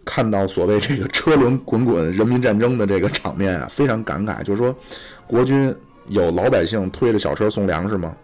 [0.07, 4.41] 看到所谓这个车轮滚滚、人民战争的这个场面啊，非常感慨。
[4.41, 4.73] 就是说，
[5.27, 5.75] 国军
[6.07, 8.15] 有老百姓推着小车送粮食吗？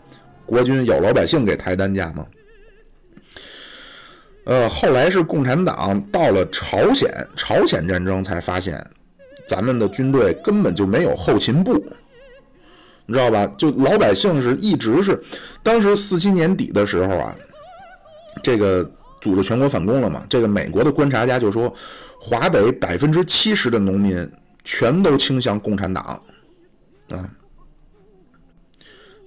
[0.45, 2.25] 国军有老百姓给抬担架吗？
[4.45, 8.81] 呃，后来是共产党到了朝鲜，朝鲜战争才发现，
[9.45, 11.73] 咱们的军队根本就没有后勤部，
[13.05, 13.45] 你知道吧？
[13.57, 15.21] 就老百姓是一直是，
[15.61, 17.35] 当时四七年底的时候啊，
[18.41, 18.89] 这个。
[19.23, 20.25] 组织全国反攻了嘛？
[20.27, 21.73] 这个美国的观察家就说，
[22.19, 24.29] 华北百分之七十的农民
[24.65, 26.21] 全都倾向共产党，
[27.09, 27.29] 啊，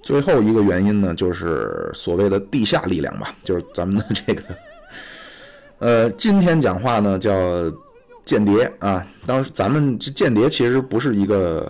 [0.03, 4.43] 最后一个原因呢，就是所谓的地下力量吧，就是咱们的这个，
[5.79, 7.33] 呃，今天讲话呢叫
[8.23, 9.03] 间谍啊。
[9.25, 11.67] 当时咱们这间谍其实不是一个，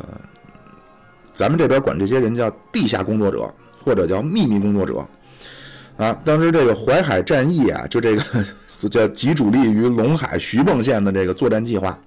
[1.33, 3.49] 咱们这边管这些人叫地下工作者
[3.81, 5.05] 或者叫秘密工作者
[5.97, 6.17] 啊。
[6.23, 8.23] 当时这个淮海战役啊，就这个
[8.89, 11.99] 叫集主力于陇海徐蚌县的这个作战计划。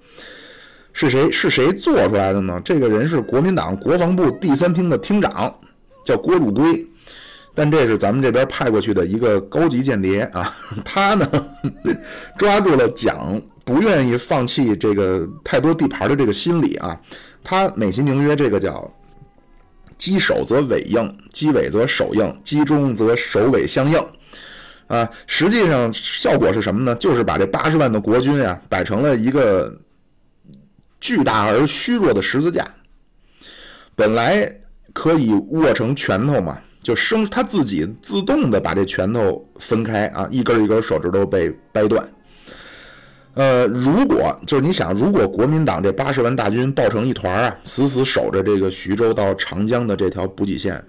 [0.93, 2.61] 是谁是谁做出来的呢？
[2.65, 5.53] 这个人是国民党国防部第三厅的厅长，
[6.03, 6.85] 叫郭汝瑰。
[7.53, 10.53] 但这是咱们这边派过去的一个高级间谍啊。
[10.83, 11.27] 他呢
[12.37, 16.99] 抓住了蒋不愿意放弃这个太多地盘的这个心理啊。
[17.43, 18.89] 他美其名曰这个叫
[20.01, 23.99] “击首则尾应，击尾则首应，击中则首尾相应”
[24.89, 25.07] 啊。
[25.27, 26.95] 实际上效果是什么呢？
[26.95, 29.71] 就是把这八十万的国军啊摆成了一个。
[30.99, 32.63] 巨大而虚弱的十字架，
[33.95, 34.55] 本来
[34.93, 42.07] 可以握成拳头嘛，就生他自己自动的把这拳头分开啊，一根一根手指头被掰断。
[43.33, 50.83] 呃，如果就是你想，如果国民党这八十万大军抱成一团啊，死死守着这个徐州到长江的这条补给线，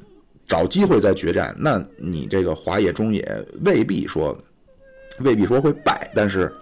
[0.47, 4.37] 找机会再决战，那你这个华野、中野未必说
[5.21, 6.53] 未必说会败，但是。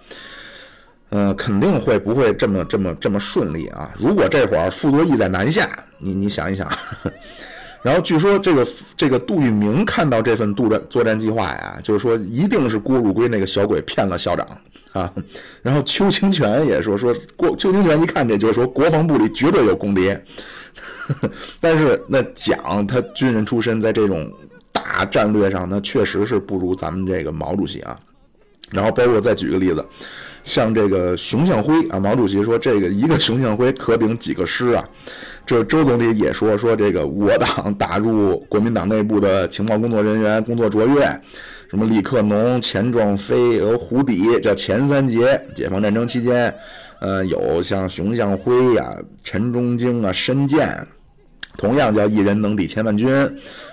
[1.13, 3.93] 呃，肯定会不会这么这么这么顺利啊？
[3.99, 6.65] 如果这会儿傅作义在南下，你你想一想，
[7.83, 14.47] 然后据说这个这个杜聿明看到这份杜战作战计划呀，就是说一定是郭汝瑰那个小鬼骗了校长
[14.93, 15.11] 啊。
[15.63, 20.23] 然后邱清泉也说说郭邱清泉一看这就是说国防部里绝对有公谍，
[21.59, 24.31] 但是那蒋他军人出身，在这种
[24.71, 27.99] 大战略上，那确实是不如咱们这个毛主席啊。
[28.71, 29.83] 然后包括再举个例子。
[30.43, 34.83] 像这个熊向晖啊，毛主席说这个一个熊向晖可顶几个师啊。
[35.51, 41.01] 就周总理也说说这个我党打入国民党内部的情报工作人员工作卓越，
[41.69, 45.37] 什么李克农、钱壮飞和胡底叫前三杰。
[45.53, 46.55] 解放战争期间，
[47.01, 48.95] 呃，有像熊向晖呀、
[49.25, 50.69] 陈忠京啊、申健，
[51.57, 53.09] 同样叫一人能抵千万军，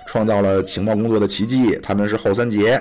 [0.05, 1.79] 创造了情报工作的奇迹。
[1.81, 2.77] 他们是后三杰。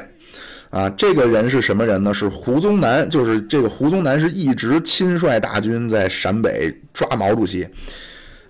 [0.71, 2.13] 啊，这个人是什么人呢？
[2.13, 7.65] 是胡宗南，就是这个胡宗南是一直亲率大军在陕北抓毛主席。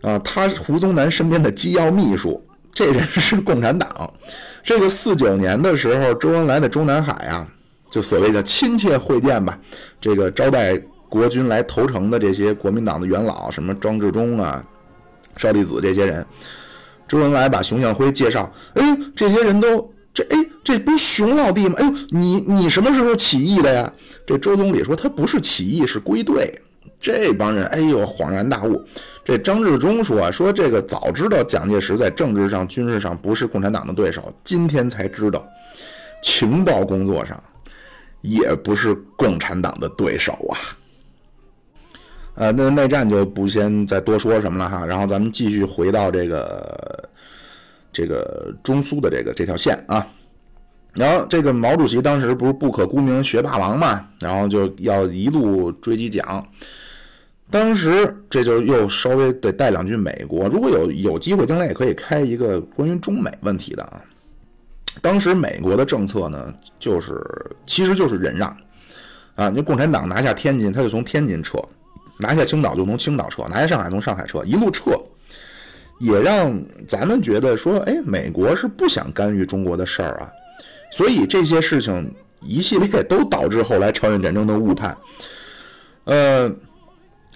[0.03, 2.42] 啊，他胡宗南身边的机要秘书，
[2.72, 4.12] 这人是共产党。
[4.62, 7.46] 这个四九年的时候，周恩来的中南海啊，
[7.90, 9.59] 就所谓的亲切会见吧，
[10.01, 10.76] 这个招待
[11.09, 14.64] 国军来投诚的这些国民党的元老，什么庄治中啊、
[15.36, 16.26] 邵力子这些人，
[17.07, 19.92] 周恩来把熊向晖介绍，哎，这些人都。
[20.14, 21.76] 这哎，这不是熊老弟吗？
[21.78, 23.92] 哎呦，你你什么时候起义的呀？
[24.26, 26.61] 这周总理说他不是起义，是归队。
[27.01, 28.84] 这帮人哎呦恍然大悟。
[29.24, 35.46] 这张治中说啊说这个早知道蒋介石在政治上、军事上不是共产党的对手，今天才知道
[36.22, 37.42] 情报工作上
[38.22, 40.57] 也不是共产党的对手啊。
[42.34, 44.86] 呃，那内战就不先再多说什么了哈。
[44.86, 47.09] 然后咱们继续回到这个。
[47.90, 50.07] 这个中苏的这个这条线啊，
[50.94, 56.46] 然后这个毛主席当时不是不可沽名学霸王嘛，然后就要一路追击蒋。
[57.51, 64.03] 当时这就又稍微得带两句美国，如果有有机会，将来也可以开一个关于中美问题的啊。
[65.01, 67.24] 当时美国的政策呢，就是
[67.64, 68.55] 其实就是忍让
[69.34, 71.59] 啊，你共产党拿下天津，他就从天津撤；
[72.18, 74.90] 拿下青岛就从青岛撤；拿下上海从上海撤，一路撤。
[76.01, 80.30] 也让咱们觉得说，哎，美国是不想干预中国的事儿啊，
[80.92, 84.96] 所以这些事情一系列都导致后来朝鲜战争的误判。
[86.05, 86.49] 呃，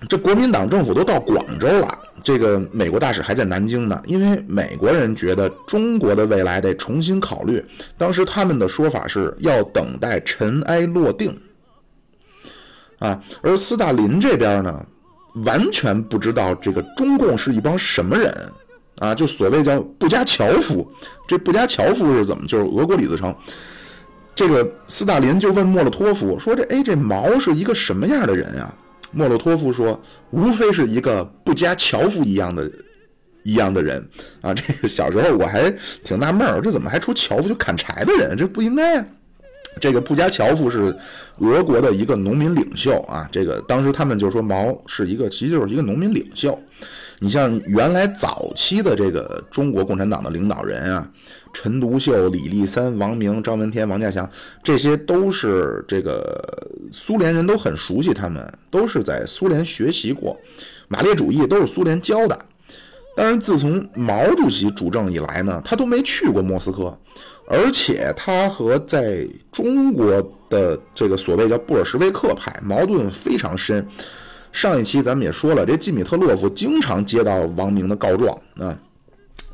[0.08, 7.64] 这国民党政府都到广州了，这个美国大使还在南京呢，因为美国人觉得中国的未来得重新考虑。
[7.96, 11.36] 当时他们的说法是要等待尘埃落定
[12.98, 14.84] 啊，而斯大林这边呢？
[15.46, 18.30] 完全不知道这个中共是一帮什么人
[18.98, 19.14] 啊！
[19.14, 20.86] 就所谓叫布加乔夫，
[21.26, 22.46] 这布加乔夫是怎么？
[22.46, 23.34] 就是俄国李自成。
[24.34, 28.70] 这个斯大林就问莫洛托夫说：“这哎，这毛是一个什么样的人呀？”
[29.12, 30.00] 莫洛托夫说
[30.30, 32.70] ：“无非是一个布加乔夫一样的
[33.44, 34.04] 一样的人
[34.40, 35.70] 啊！”这个小时候我还
[36.02, 38.36] 挺纳闷儿，这怎么还出樵夫就砍柴的人？
[38.36, 39.06] 这不应该呀！
[39.80, 40.94] 这个布加乔夫是
[41.38, 46.58] 俄国的一个农民领袖啊，这个当时他们就说毛是一个，其实就是一个农民领袖。
[47.18, 51.08] 你像原来早期的这个中国共产党的领导人啊，
[51.54, 54.28] 陈独秀、李立三、王明、张闻天、王稼祥，
[54.62, 60.38] 这些都是这个苏联人都很熟悉，他们都是在苏联学习过，
[60.88, 62.38] 马列主义都是苏联教的。
[63.14, 66.96] 但是自从毛主席主政以来呢，他都没去过莫斯科，
[67.46, 73.86] 而且他和在中国的这个所谓叫布尔什维克派矛盾非常深。
[74.50, 78.78] 上一期咱们也说了，这季米特洛夫经常接到王明的告状啊，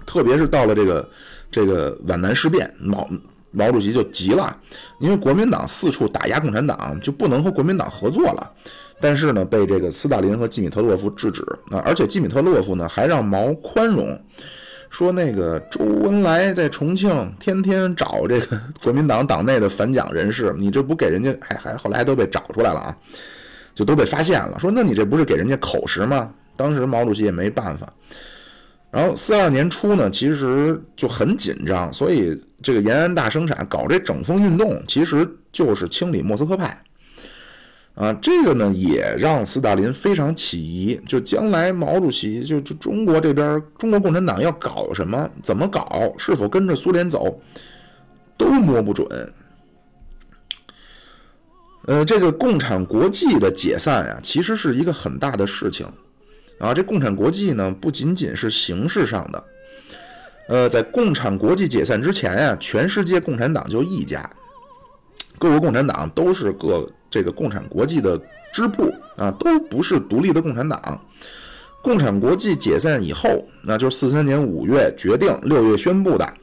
[0.06, 1.08] 特别是到了这个
[1.50, 3.08] 这个皖南事变，毛
[3.50, 4.56] 毛主席就急了，
[5.00, 8.52] 因为国民党四处打压共产党，就不能和国民党合作了。
[9.00, 14.20] 但是呢，被这个斯大林和季米特洛夫制止啊，而且季米特洛夫呢还让毛宽容，
[14.90, 22.96] 说那个周恩来在重庆天天找这个国民党党内的反蒋人士，你这不给人家还还后来还都被找出来了啊。
[23.74, 26.28] 就都被发现了，说那你这不是给人家口实吗？
[26.56, 27.88] 当时毛主席也没办法。
[28.90, 36.82] 然后四二年初呢，其实就很紧张，所以这个延安大生产搞这整风运动，其实就是清理莫斯科派。
[37.94, 47.40] 啊，这个呢也让斯大林非常起疑，就将来毛主席就就中国这边中国共产党要搞什么，怎么搞，是否跟着苏联走，
[48.36, 49.32] 都摸不准。
[51.86, 55.84] 呃，这个共产国际的解散啊，其实是一个很大的事情，
[56.58, 59.44] 啊，这共产国际呢，不仅仅是形式上的，
[60.48, 64.28] 呃，在共产国际解散之前呀，全世界共产党就一家，
[65.38, 68.20] 各国共产党都是各这个共产国际的
[68.52, 71.00] 支部啊，都不是独立的共产党。
[71.80, 73.28] 共产国际解散以后，
[73.62, 76.34] 那就四三年五月决定，六月宣布的，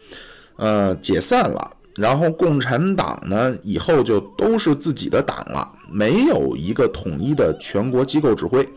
[0.55, 1.71] 呃，解散了。
[1.95, 8.67] 然后共产党呢，以后就都是自己的党了，没有一个统一的全国机构指挥，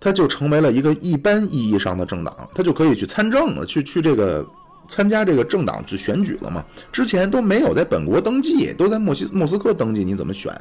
[0.00, 4.46] 他就成为了一个一般意义上的政党，他就可以去参政了，去去这个
[4.88, 6.64] 参加这个政党去选举了嘛。
[6.92, 10.52] 之前都没有在本国登记，都在莫西莫斯科登记，你怎么选？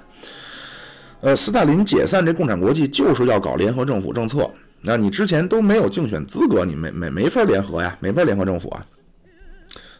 [1.21, 4.49] 呃，斯大林解散这共产国际就是要搞联合政府政策，
[4.81, 8.85] 那你之前都没有竞选资格，你没没没法联合呀，没法联合政府啊。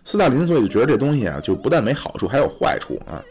[0.05, 3.21] 斯大林所以就觉得这东西啊，就不但没好处，还有坏处啊。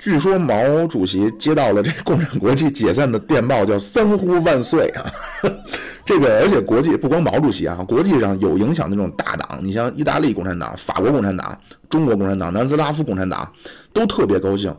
[0.00, 5.04] 据说毛主席接到了这共产国际解散的电报，叫三呼万岁啊！
[6.06, 11.56] 这个而且国际不光毛主席啊，国际上有影响的那种大党，你像意大利共产党、法国共产党、
[11.90, 13.46] 中国共产党、南斯拉夫共产党，
[13.92, 14.74] 都特别高兴。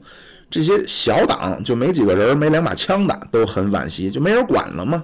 [0.50, 5.04] 这些小党就没几个人，没两把枪的，都很惋惜，就没人管了嘛。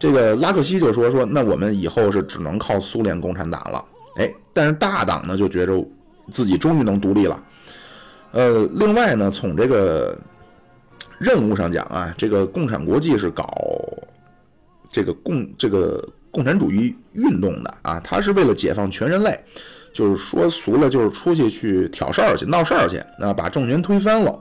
[0.00, 3.84] 这个拉克西就说说，那我们以后是只能靠苏联共产党了。
[4.16, 5.80] 哎，但是大党呢就觉着
[6.28, 7.40] 自己终于能独立了。
[8.32, 10.16] 呃，另外呢，从这个
[11.18, 13.48] 任务上讲啊，这个共产国际是搞
[14.90, 19.38] 这个共这个共产主义运动的啊，它是为了解放全人类，
[19.92, 24.38] 就是说俗了，就是出去去挑事儿去、闹事儿去，啊，把政权推翻了，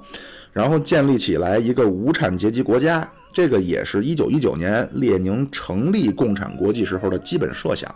[0.52, 3.08] 然后建立起来一个无产阶级国家。
[3.34, 7.94] 这个也是一九一九年列宁成立共产国际时候的基本设想。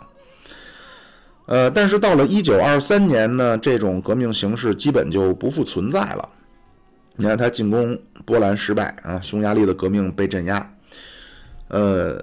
[1.46, 6.28] 呃，但是到了一九二三年呢，这种革命形式基本就不复存在了。
[7.16, 10.74] 你看他进攻波兰失败啊，匈牙利的革命被镇压，
[11.68, 12.14] 呃，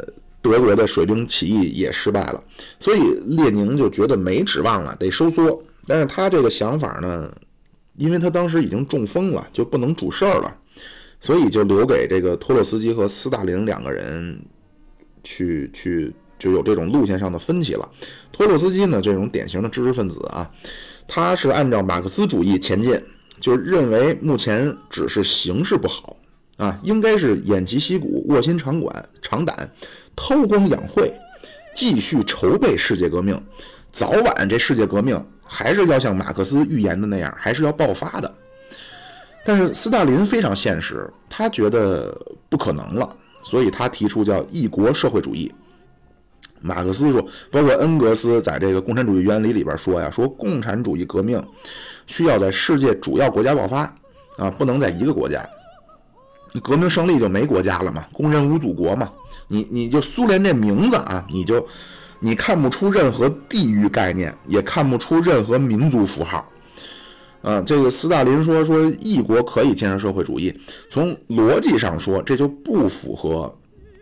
[0.41, 2.41] 德国的水兵起义也失败了，
[2.79, 5.61] 所以列宁就觉得没指望了，得收缩。
[5.85, 7.29] 但是他这个想法呢，
[7.97, 10.57] 因为他当时已经中风了，就不能主事儿了，
[11.19, 14.39] 所以就留给这个托洛斯基和斯大林两个人
[15.23, 16.13] 去去。
[16.39, 17.87] 就有这种路线上的分歧了。
[18.31, 20.49] 托洛斯基呢，这种典型的知识分子啊，
[21.07, 22.99] 他是按照马克思主义前进，
[23.39, 26.15] 就认为目前只是形势不好
[26.57, 29.69] 啊，应该是偃旗息鼓、卧薪尝管、长胆、
[30.15, 31.13] 韬光养晦，
[31.75, 33.39] 继续筹备世界革命。
[33.91, 38.35] 早晚这世界革命还是要像马克思预言的那样，还是要爆发的。
[39.45, 42.15] 但是斯大林非常现实，他觉得
[42.49, 45.51] 不可能了，所以他提出叫一国社会主义。
[46.61, 51.41] 马克思说，包括恩格斯在这个《共产主义原理》里边说呀，说共产主义革命
[52.05, 53.81] 需要在世界主要国家爆发
[54.37, 55.47] 啊，不能在一个国家。
[56.51, 59.11] 你革命胜利就没国家了嘛，工人无祖国嘛。
[59.47, 61.65] 你你就苏联这名字啊，你就
[62.19, 66.47] 你看不出任何地域概念，也看不出任何民族符号。
[67.41, 70.53] 啊，这个斯大林说说一国可以建设社会主义，
[70.89, 73.55] 从逻辑上说，这就不符合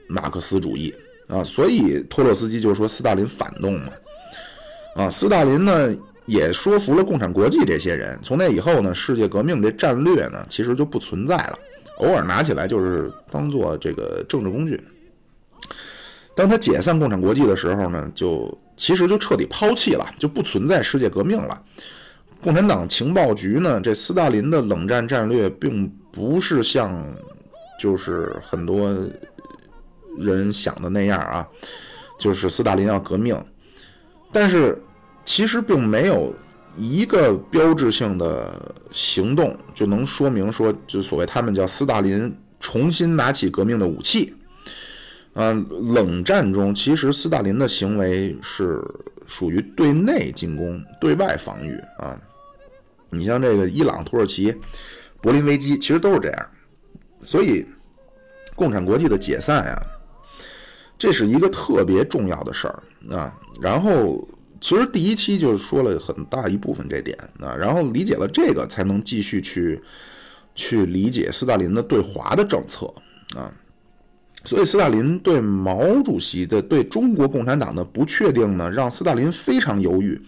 [0.07, 0.93] 马克思主义。
[1.27, 3.91] 啊，所以托洛斯基就说斯大林反动嘛，
[4.95, 5.93] 啊，斯大林呢
[6.25, 8.17] 也说服了共产国际这些人。
[8.23, 11.59] 从那以后呢，世界革命这战略呢其实就不存在了，
[11.97, 14.81] 偶尔拿起来就是当做这个政治工具。
[16.33, 21.61] 当他解散共产国际的时候呢，就其实就彻底抛弃了，就不存在世界革命了。
[22.41, 27.05] 共产党情报局呢，这斯大林的冷战战略并不是像
[27.77, 28.95] 就是很多。
[30.17, 31.47] 人想的那样啊，
[32.19, 33.35] 就是斯大林要革命，
[34.31, 34.81] 但是
[35.25, 36.33] 其实并没有
[36.77, 44.33] 一个标志性的行动就能说明说，就所谓他们叫斯大林重新拿起革命的武器。
[45.33, 45.53] 啊，
[45.93, 48.83] 冷战中其实斯大林的行为是
[49.27, 52.19] 属于对内进攻、对外防御啊。
[53.11, 54.51] 你像这个伊朗、土耳其、
[55.21, 56.49] 柏林危机，其实都是这样。
[57.21, 57.63] 所以，
[58.55, 59.79] 共产国际的解散呀，
[60.97, 62.83] 这是一个特别重要的事儿
[63.15, 63.37] 啊。
[63.61, 64.27] 然后，
[64.59, 67.55] 其实第一期就是说了很大一部分这点啊。
[67.55, 69.81] 然后理解了这个，才能继续去
[70.55, 72.91] 去理解斯大林的对华的政策
[73.35, 73.51] 啊。
[74.45, 80.21] 所以，斯大林对毛主席的对中国共产党的不确定呢，让斯大林非常犹豫。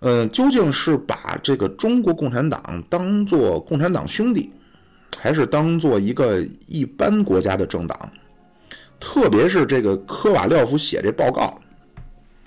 [0.00, 4.50] 嗯，究竟是把这个中国共产党当做共产党兄弟，
[5.18, 8.10] 还是当做一个一般国家的政党？
[8.98, 11.60] 特别是这个科瓦廖夫写这报告，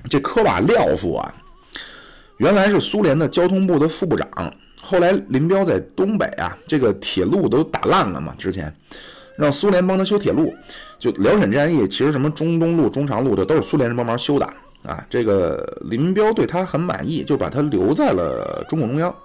[0.10, 1.34] 这科瓦廖夫啊，
[2.38, 4.30] 原来是苏联的交通部的副部长，
[4.82, 8.74] 后来林彪在东北啊，这个铁路都打烂了嘛，之前。
[9.38, 10.52] 让苏联帮他修铁路，
[10.98, 14.46] 就辽沈战役，其实什么中东路、中长路的都是苏联人帮忙修的
[14.82, 15.06] 啊。
[15.12, 19.16] 这个林彪对他很满意，就把他留在了中共中央。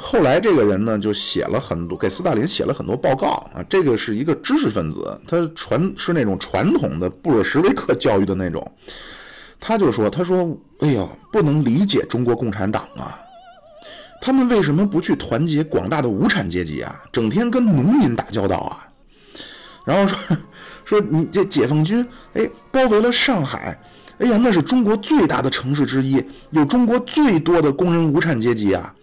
[0.00, 3.60] 后来这个人呢，就写了很多给斯大林写了很多报告啊。
[3.68, 8.64] 这个是一个知识分子，他传是那种传统的布尔什维克教育的那种。
[9.58, 13.18] 他就说：“他说，哎呀，不能理解中国共产党啊，
[14.20, 17.02] 他们为什么不去团结广大的无产阶级啊？
[17.10, 18.86] 整天跟农民打交道啊？”
[19.84, 20.36] 然后说
[20.86, 23.76] 说你这解放军哎包围了上海，
[24.18, 28.94] 哎呀那是中国最大的城市之一，有中国最多的工人无产阶级啊。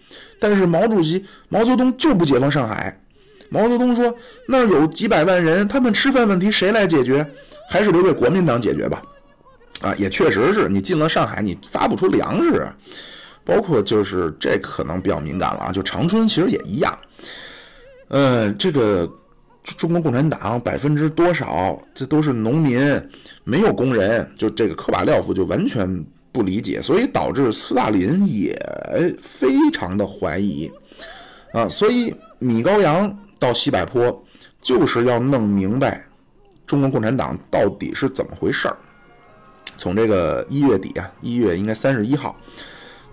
[0.47, 2.95] 但是毛主席毛泽东就不解放上海。
[3.49, 4.15] 毛泽东说
[4.47, 7.27] 那儿有几百万人，他们吃饭问题谁来解决？
[7.67, 9.01] 还是留给国民党解决吧。
[9.81, 12.67] 啊，也确实是你进了上海，你发不出粮食，
[13.43, 15.71] 包括就是这可能比较敏感了啊。
[15.71, 16.95] 就长春其实也一样。
[18.09, 19.11] 嗯，这个。
[19.79, 21.81] 中国共产党百分之多少？
[21.95, 22.79] 这都是农民，
[23.43, 24.31] 没有工人。
[24.37, 26.05] 就这个科瓦廖夫就完全
[26.35, 28.53] 不理解，所以导致斯大林也
[29.21, 30.69] 非常的怀疑
[31.53, 31.69] 啊。
[31.69, 34.25] 所以米高扬到西柏坡
[34.61, 36.05] 就是要弄明白
[36.67, 38.75] 中国共产党到底是怎么回事儿。
[39.77, 42.35] 从这个一月底啊，一月应该三十一号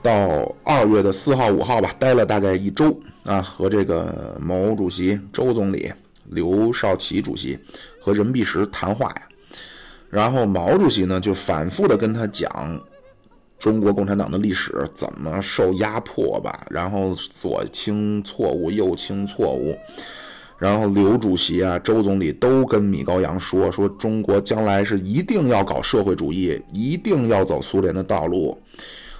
[0.02, 5.92] 到二月的四号、五号吧，待了大概一周啊，和这个毛主席、周总理。
[6.26, 7.58] 刘少奇主席
[8.00, 9.22] 和任弼时谈话呀，
[10.08, 12.80] 然后毛主席呢就反复的跟他讲
[13.62, 19.78] 中国共产党的历史怎么受压迫吧，然后左倾错误，右倾错误，
[20.58, 28.60] 然后刘主席啊、周总理都跟米高扬说说中国将来是一定要搞社会主义，一定要走苏联的道路。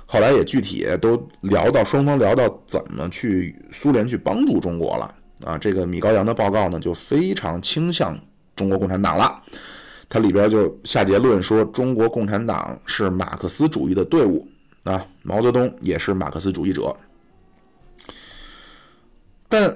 [0.07, 5.15] 后来也具体都聊到双方聊到怎么去苏联去帮助中国了。
[5.45, 8.19] 啊，这个米高扬的报告呢，就非常倾向
[8.57, 9.41] 中国共产党了。
[10.13, 14.47] 它里边就下结论说，中国共产党是马克思主义的队伍
[14.85, 16.95] 啊，毛泽东也是马克思主义者。
[19.49, 19.75] 但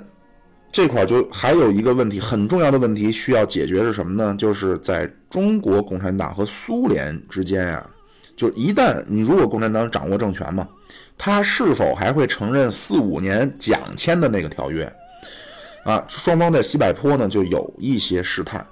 [0.70, 4.36] 这块就还有一个问题，很重要的问题需要解决是什么呢？
[4.38, 7.90] 就是在中国共产党和苏联之间呀，
[8.36, 10.68] 就一旦你如果共产党掌握政权嘛，
[11.16, 14.84] 他是否还会承认四五年蒋签的那个条约？
[15.84, 18.66] 啊，双方在西柏坡呢就有一些试探。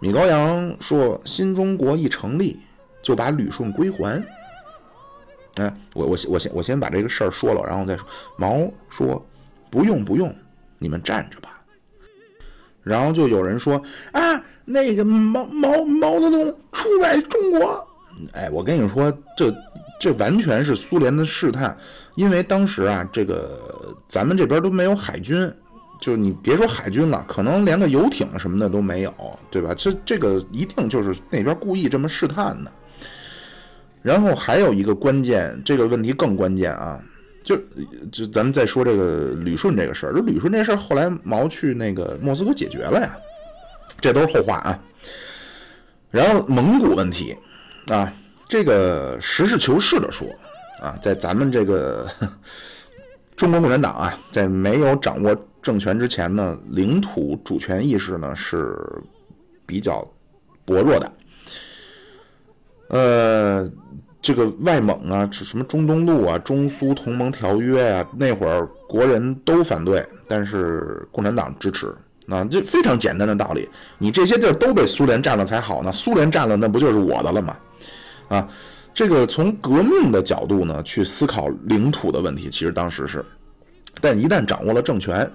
[0.00, 2.58] 米高扬说：“新中国一成立，
[3.02, 4.20] 就把旅顺归还。”
[5.56, 8.06] 哎，我我我先我先把这个事儿说了，然后再说。
[8.36, 9.24] 毛说
[9.70, 10.34] ：“不用不用，
[10.78, 11.60] 你们站着吧。”
[12.82, 13.82] 然后就有人说
[14.12, 17.86] ：“啊，那个毛毛毛泽东出卖中国。”
[18.32, 19.54] 哎，我跟你说，这
[20.00, 21.76] 这完全是苏联的试探，
[22.14, 25.52] 因为当时啊，这个咱们这边都没有海军。
[26.00, 29.14] 就你别说海军了，可能连个游艇什么的都没有，
[29.50, 29.74] 对吧？
[29.76, 32.72] 这这个一定就是那边故意这么试探的。
[34.00, 36.98] 然后还有一个关键，这个问题更关键啊，
[37.42, 37.54] 就
[38.10, 40.14] 就咱们再说这个旅顺这个事儿。
[40.14, 43.14] 就旅顺这事儿，后来毛去那个莫斯科解决了呀，
[44.00, 44.82] 这都是后话啊。
[46.10, 47.36] 然后蒙古问题
[47.88, 48.10] 啊，
[48.48, 50.26] 这个实事求是的说
[50.80, 52.08] 啊，在咱们这个
[53.36, 55.36] 中国共产党啊，在没有掌握。
[55.62, 58.76] 政权之前呢，领土主权意识呢是
[59.66, 60.06] 比较
[60.64, 61.12] 薄弱的。
[62.88, 63.70] 呃，
[64.20, 71.94] 这个外蒙啊，什么中东路啊、中苏同盟条约啊，那会儿国人都反对，但是共产党支持。
[72.28, 77.56] 啊，这非常简单的道理，你这些地儿都被苏联占了才好呢，苏联占了，那不就是我的了吗？
[78.28, 78.48] 啊，
[78.94, 83.24] 这个从革命的角度呢去思考领土的问题，其实当时是，
[84.00, 85.28] 但一旦掌握了政权，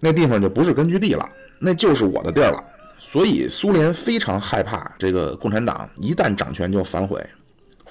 [0.00, 1.28] 那地方就不是根据地了，
[1.58, 2.64] 那就是我的地儿了。
[2.98, 7.24] 所以苏联非常害怕这个共产党一旦掌权就反悔。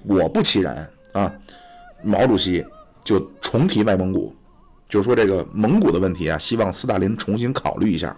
[0.08, 1.34] 果不其然啊，
[2.04, 2.66] 毛主席
[3.04, 4.34] 就重提外蒙古，
[4.88, 8.16] 就是说这个蒙古的问题啊，希望斯大林重新考虑一下。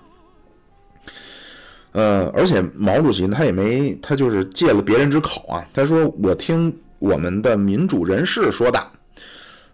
[1.94, 5.66] 呃，而且毛主席他也没，他就是借了别人之口啊。
[5.74, 8.80] 他说：“我听我们的民主人士说的，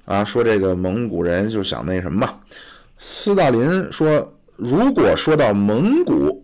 [0.06, 2.34] 啊，说这个蒙古人就想那什么嘛。
[2.98, 6.44] 斯大林说，如果说到蒙古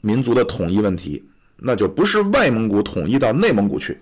[0.00, 1.22] 民族的统一问题，
[1.56, 3.98] 那就不是外蒙古统一到内蒙古去，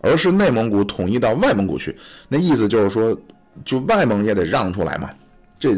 [0.00, 1.96] 而是内蒙古统一到外蒙古去。
[2.28, 3.18] 那意思就是说，
[3.64, 5.10] 就外蒙也得让出来嘛。
[5.58, 5.74] 这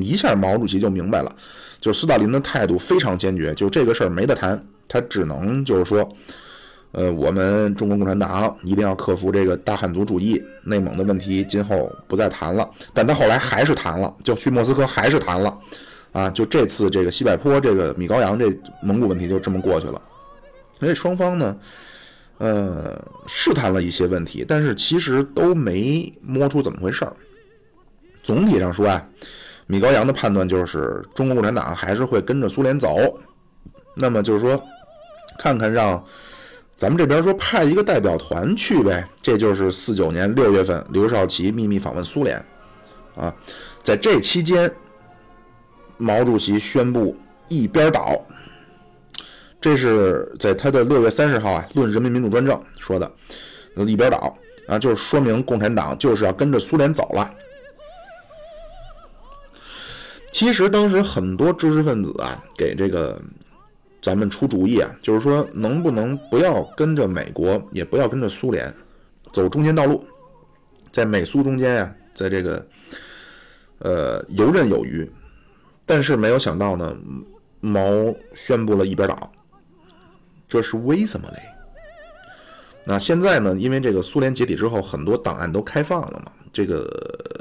[0.00, 1.34] 一下毛主席就明白了。”
[1.80, 6.08] 就斯大林的态度非常坚决，就这个事儿没得谈，他只能就是说，
[6.92, 12.68] 呃，我们中国共产党一定要克服这个大汉族主义，内蒙的问题今后不再谈了。
[12.94, 15.58] 但他后来还是谈了，就去莫斯科还是谈了，
[16.12, 18.46] 啊，就这次这个西柏坡这个米高扬这
[18.82, 20.00] 蒙古问题就这么过去了。
[20.72, 21.58] 所以双方呢，
[22.38, 27.12] 呃，试探了一些问题，但是其实都没摸出怎么回事儿。
[28.22, 29.08] 总体上说啊。
[29.70, 32.96] 米高扬的判断就是，中国共产党还是会跟着苏联走。
[33.96, 34.58] 那么就是说，
[35.38, 36.02] 看看让
[36.78, 39.06] 咱们这边说派一个代表团去呗。
[39.20, 42.42] 这就是四九年六月份，刘少奇秘密访问苏联
[43.16, 43.34] 啊。
[43.82, 44.72] 在这期间，
[45.96, 47.16] 毛主席宣布
[47.48, 48.16] 一边倒。
[49.60, 53.10] 这是在他的六月三十号啊，《论人民民主专政》说的，
[53.84, 57.28] 一边倒啊，就是说明共产党就是要跟着苏联走了。
[60.30, 63.20] 其实当时很多知识分子啊，给这个
[64.00, 68.72] 咱们出主意啊，就是说能不能不要跟着美国，也不要跟着苏联，
[69.32, 70.04] 走中间道路，
[70.90, 72.66] 在美苏中间呀，在这个
[73.78, 75.10] 呃游刃有余。
[75.84, 76.96] 但是没有想到呢，
[77.60, 77.82] 毛
[78.34, 79.32] 宣布了一边倒，
[80.48, 81.38] 这是为什么嘞？
[82.84, 86.32] 那现在呢，因为这个苏联解体之后，很多档案都开放了嘛。
[86.52, 86.90] 这个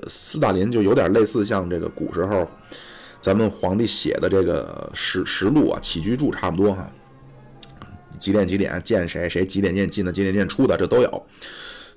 [0.07, 2.45] 斯大林就有点类似像这个古时候，
[3.27, 6.89] 咱们皇帝写的这个实实录啊、起居注差不多哈。
[8.17, 11.27] 几点几点见谁，谁几点见进的，几点见出的，这都有。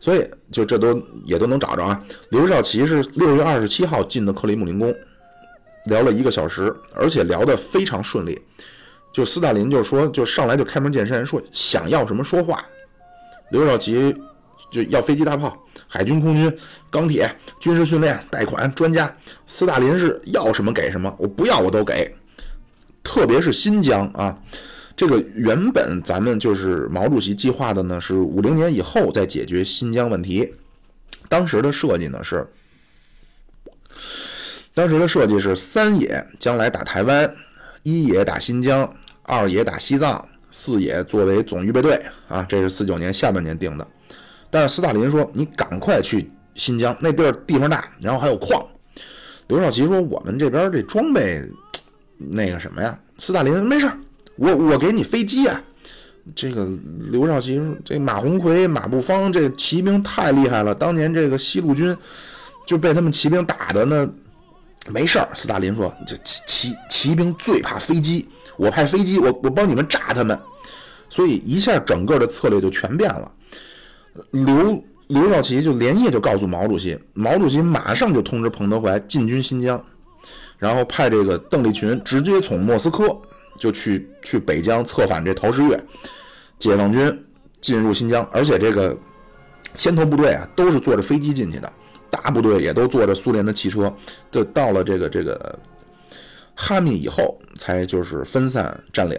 [0.01, 2.05] 所以就这都也都能找着啊。
[2.31, 4.93] 刘少奇是六月二十七号进的克里姆林宫，
[5.85, 8.37] 聊了一个小时，而且聊得非常顺利。
[9.13, 12.67] 就斯大林就说，就上来就开门见山说想要什么说话。
[13.53, 14.13] 刘少奇。
[14.71, 15.57] 就要飞机大炮，
[15.89, 16.59] 海军空军，
[16.91, 19.15] 钢铁，军事训练，贷款，专家。
[19.47, 22.15] 斯大林是要什么给什么，我不要我都给。
[23.03, 24.39] 特别是新疆啊，
[24.95, 30.55] 这个原本咱们就是毛主席计划的呢，是五零年以后再解决新疆问题。
[31.29, 32.47] 当时的设计呢是，
[34.75, 37.35] 当时的设计是三野将来打台湾，
[37.83, 43.87] 一野打新疆，二野打西藏，四野作为总预备队啊，这是四九年下半年定的。
[44.51, 48.61] 但是斯大林说：“你赶快去新疆，那地儿地方大，然后还有矿。”
[49.49, 51.43] 刘少奇说：“我们这边这装备，
[52.19, 53.91] 那个什么呀？”斯大林说：“没事，
[54.37, 55.63] 我我给你飞机啊。”
[56.37, 56.69] 这个
[57.11, 61.97] 刘少奇说：“这马鸿逵、马步芳这骑兵太厉害了，当年这个西路军
[62.67, 64.09] 就被他们骑兵打的呢。”
[64.89, 70.39] 没事儿，斯大林说：“这骑骑骑兵最怕飞机，我派飞机，我我帮你们炸他们。”
[71.09, 73.31] 所以一下整个的策略就全变了。
[74.31, 79.83] 刘刘少奇就连夜就告诉毛主席，毛主席马上就通知彭德怀进军新疆，
[80.59, 83.05] 然后派这个邓力群直接从莫斯科
[83.59, 85.83] 就去去北疆策反这陶时岳，
[86.59, 87.25] 解放军
[87.61, 88.97] 进入新疆，而且这个
[89.75, 91.73] 先头部队啊都是坐着飞机进去的，
[92.09, 93.93] 大部队也都坐着苏联的汽车，
[94.31, 95.59] 就到了这个这个
[96.55, 99.19] 哈密以后才就是分散占领，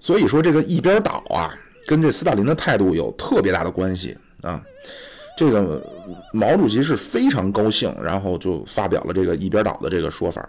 [0.00, 1.54] 所以说这个一边倒啊。
[1.90, 4.62] 跟这斯大林的态度有特别大的关系啊！
[5.36, 5.84] 这个
[6.32, 10.48] 毛主席是非常高兴，然后就发表了这个一边倒的这个说法。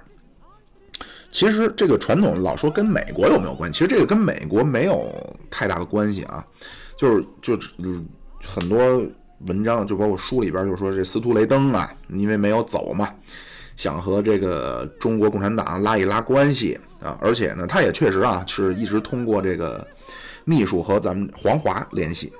[1.32, 5.12] 其实这个传统老说跟美国有没有关系，其实这个跟美国没有
[5.50, 6.46] 太大的关系啊。
[6.96, 7.58] 就是就，
[8.46, 9.04] 很多
[9.48, 13.10] 文章就包括书里边就说这司徒雷登啊，因为没有走嘛，
[13.76, 19.88] 想和这个中国共产党拉一拉关系啊，而且呢，他也确实啊是一直通过这个。
[20.46, 22.32] 秘书和咱们黄华联系，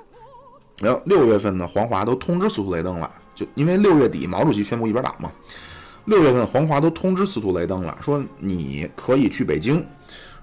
[0.80, 5.30] 然后六月份呢，黄华都通知司徒雷登了，就因为六月底毛主席宣布一边倒嘛，
[6.06, 9.84] 六月份黄华都通知司徒雷登了，说你可以去北京，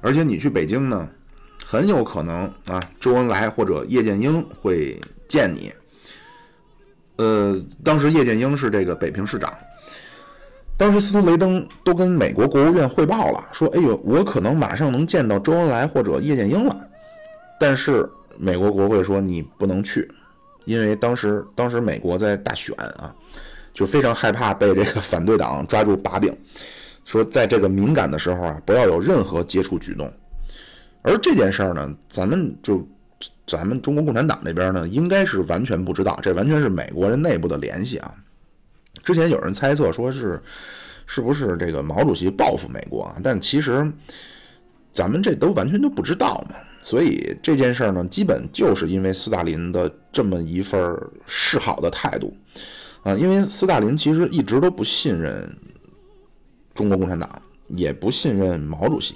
[0.01, 1.07] 而且你去北京呢，
[1.65, 5.71] 很有可能啊，周恩来或者叶剑英会见你。
[7.17, 9.53] 呃，当时叶剑英是这个北平市长，
[10.77, 16.79] 当时斯图雷登都跟美国国务院汇报了，说：“哎呦，我可能马上能见到周恩来或者叶剑英了。”
[17.59, 20.09] 但是美国国会说你不能去，
[20.65, 23.13] 因为当时当时美国在大选啊，
[23.73, 26.35] 就非常害怕被这个反对党抓住把柄，
[27.05, 30.11] 说在这个敏感的时候啊，不要有任何接触举动。
[31.01, 32.87] 而这件事儿呢，咱们就。
[33.45, 38.13] 咱们中国共产党这边呢，应该是完全不知道，这完全是美国人内部的联系啊。
[39.03, 40.39] 之前有人猜测说是，
[41.07, 43.15] 是不是这个毛主席报复美国啊？
[43.23, 43.91] 但其实
[44.93, 46.55] 咱们这都完全都不知道嘛。
[46.83, 52.35] 所以这件事呢，基本就是因为斯大林的这么一份示好的态度
[53.03, 53.13] 啊。
[53.15, 55.55] 因为斯大林其实一直都不信任
[56.73, 57.29] 中国共产党，
[57.67, 59.15] 也不信任毛主席。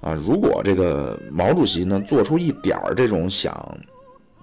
[0.00, 3.78] 啊，如果这个毛主席呢做出一点儿这种想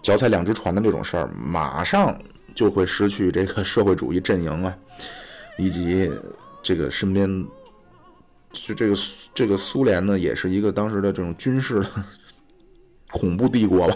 [0.02, 2.20] 脚踩两只船的这种事儿，马上
[2.56, 4.76] 就会失去这个社会主义阵营啊，
[5.60, 6.12] 以及
[6.64, 7.46] 这个身边
[8.52, 8.96] 就这个
[9.36, 11.86] 这个苏联呢，也是一个当时的这种军事
[13.12, 13.96] 恐怖帝国吧，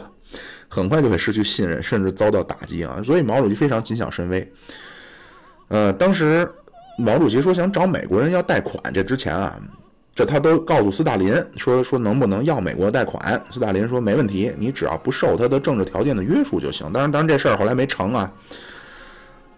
[0.68, 3.01] 很快就会失去信任，甚至遭到打击啊。
[3.03, 4.51] 所以毛主席非常谨小慎微。
[5.70, 6.47] 呃，当时
[6.97, 9.59] 毛主席说想找美国人要贷款，这之前啊。
[10.18, 13.43] 这他都告诉斯大林说说能不能要美国贷款？
[13.49, 16.89] 斯大林说没问题，你只要不受他的政治条件的约束就行。
[16.93, 18.32] 当然，当然这事儿后来没成啊。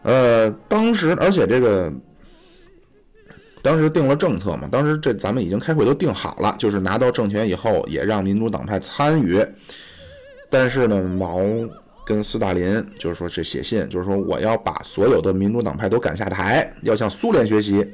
[0.01, 1.93] 呃，当时而且这个
[3.67, 9.45] 当时定了政策嘛，当时这咱们已经开会都定好了，就是拿到政权以后也让民主党派参与。
[10.49, 11.41] 但是呢，毛
[12.05, 17.85] 跟斯大林就是说这写信，就是说我要把所有的民主党派都赶下台，要向苏联学习。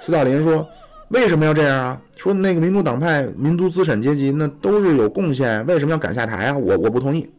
[0.00, 0.66] 斯大林说。
[1.08, 2.00] 为什么要这样啊？
[2.16, 6.56] 说那个民主党派、民族资产阶级那都是有贡献，为什么要赶下台啊？
[6.56, 7.30] 我我不同意。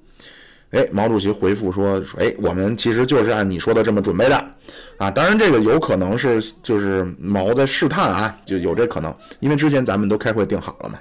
[0.76, 4.36] 哎，毛主席回复说说，哎，我们其实就是按你说的这么准备的
[4.98, 5.10] 啊。
[5.10, 11.00] 当然，这个有可能是就是毛在试探啊，就有这可能，因为之前咱们都开会定好了嘛。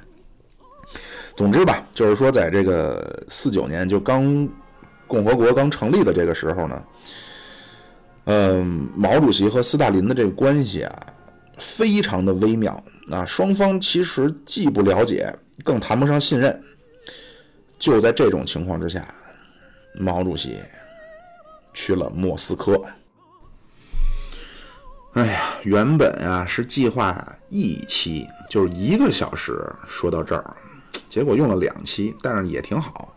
[1.36, 4.48] 总之吧，就是说在这个四九年就刚
[5.06, 6.82] 共和国刚成立的这个时候呢，
[8.26, 11.06] 嗯，毛主席和斯大林的这个关系啊。
[11.56, 16.60] 非常的微妙啊，双方其实既不了解，更谈不上信任。
[17.78, 19.06] 就在这种情况之下，
[19.94, 20.58] 毛主席
[21.72, 22.80] 去了莫斯科。
[25.12, 27.16] 哎呀，原本啊是计划
[27.48, 30.56] 一期，就是一个小时说到这儿，
[31.08, 33.14] 结果用了两期，但是也挺好。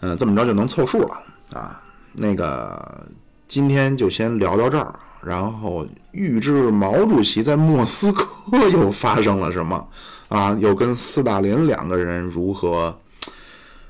[0.00, 1.22] 嗯，这么着就能凑数了
[1.52, 1.80] 啊。
[2.12, 3.06] 那个
[3.46, 4.98] 今天就先聊到这儿。
[5.20, 8.28] 然后预知毛主席在莫斯科
[8.70, 9.88] 又发生了什么
[10.28, 10.56] 啊？
[10.60, 12.96] 又跟斯大林两个人如何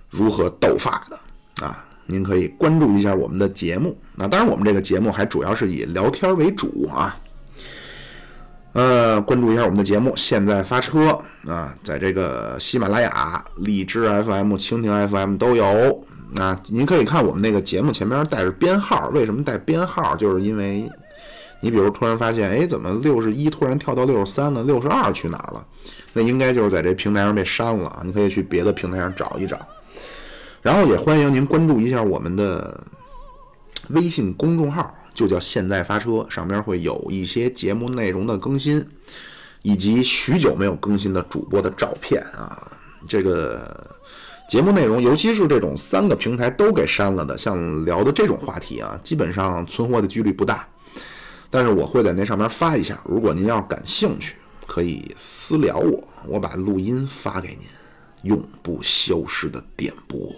[0.09, 1.21] 如何斗法的
[1.61, 1.85] 啊？
[2.07, 3.97] 您可以关注一下我们的节目。
[4.15, 7.17] 那当然，我们这个节目还主要是以聊天为主啊。
[8.73, 16.05] 呃，关注一下我们的节目，现在发车啊，在这个喜马拉雅、荔枝 FM、蜻蜓 FM 都有
[16.37, 16.59] 啊。
[16.67, 20.17] 您可以看我们那个节目前边带着编号，为什么带编号？
[20.17, 20.91] 就是因为。
[21.61, 24.63] 你比如突然发现，哎，怎么六十一突然跳到六十三了？
[24.63, 25.67] 六十二去哪儿了？
[26.13, 28.03] 那应该就是在这平台上被删了啊。
[28.05, 29.59] 你可以去别的平台上找一找。
[30.69, 32.79] 然后也欢迎您关注一下我们的
[33.89, 38.87] 微信公众号，就叫“现在发车”，上边会有一些节目内容的更新，
[39.63, 42.71] 以及许久没有更新的主播的照片啊。
[43.09, 43.97] 这个
[44.47, 50.69] 节目内容，尤其是这种三个平台都给删了的，像聊的这种话题啊，基本上存活的几率不大。
[51.49, 60.31] 但是我会在那上面发一下，如果您要感兴趣，可以私聊我，我把录音发给您，永不消失的点播。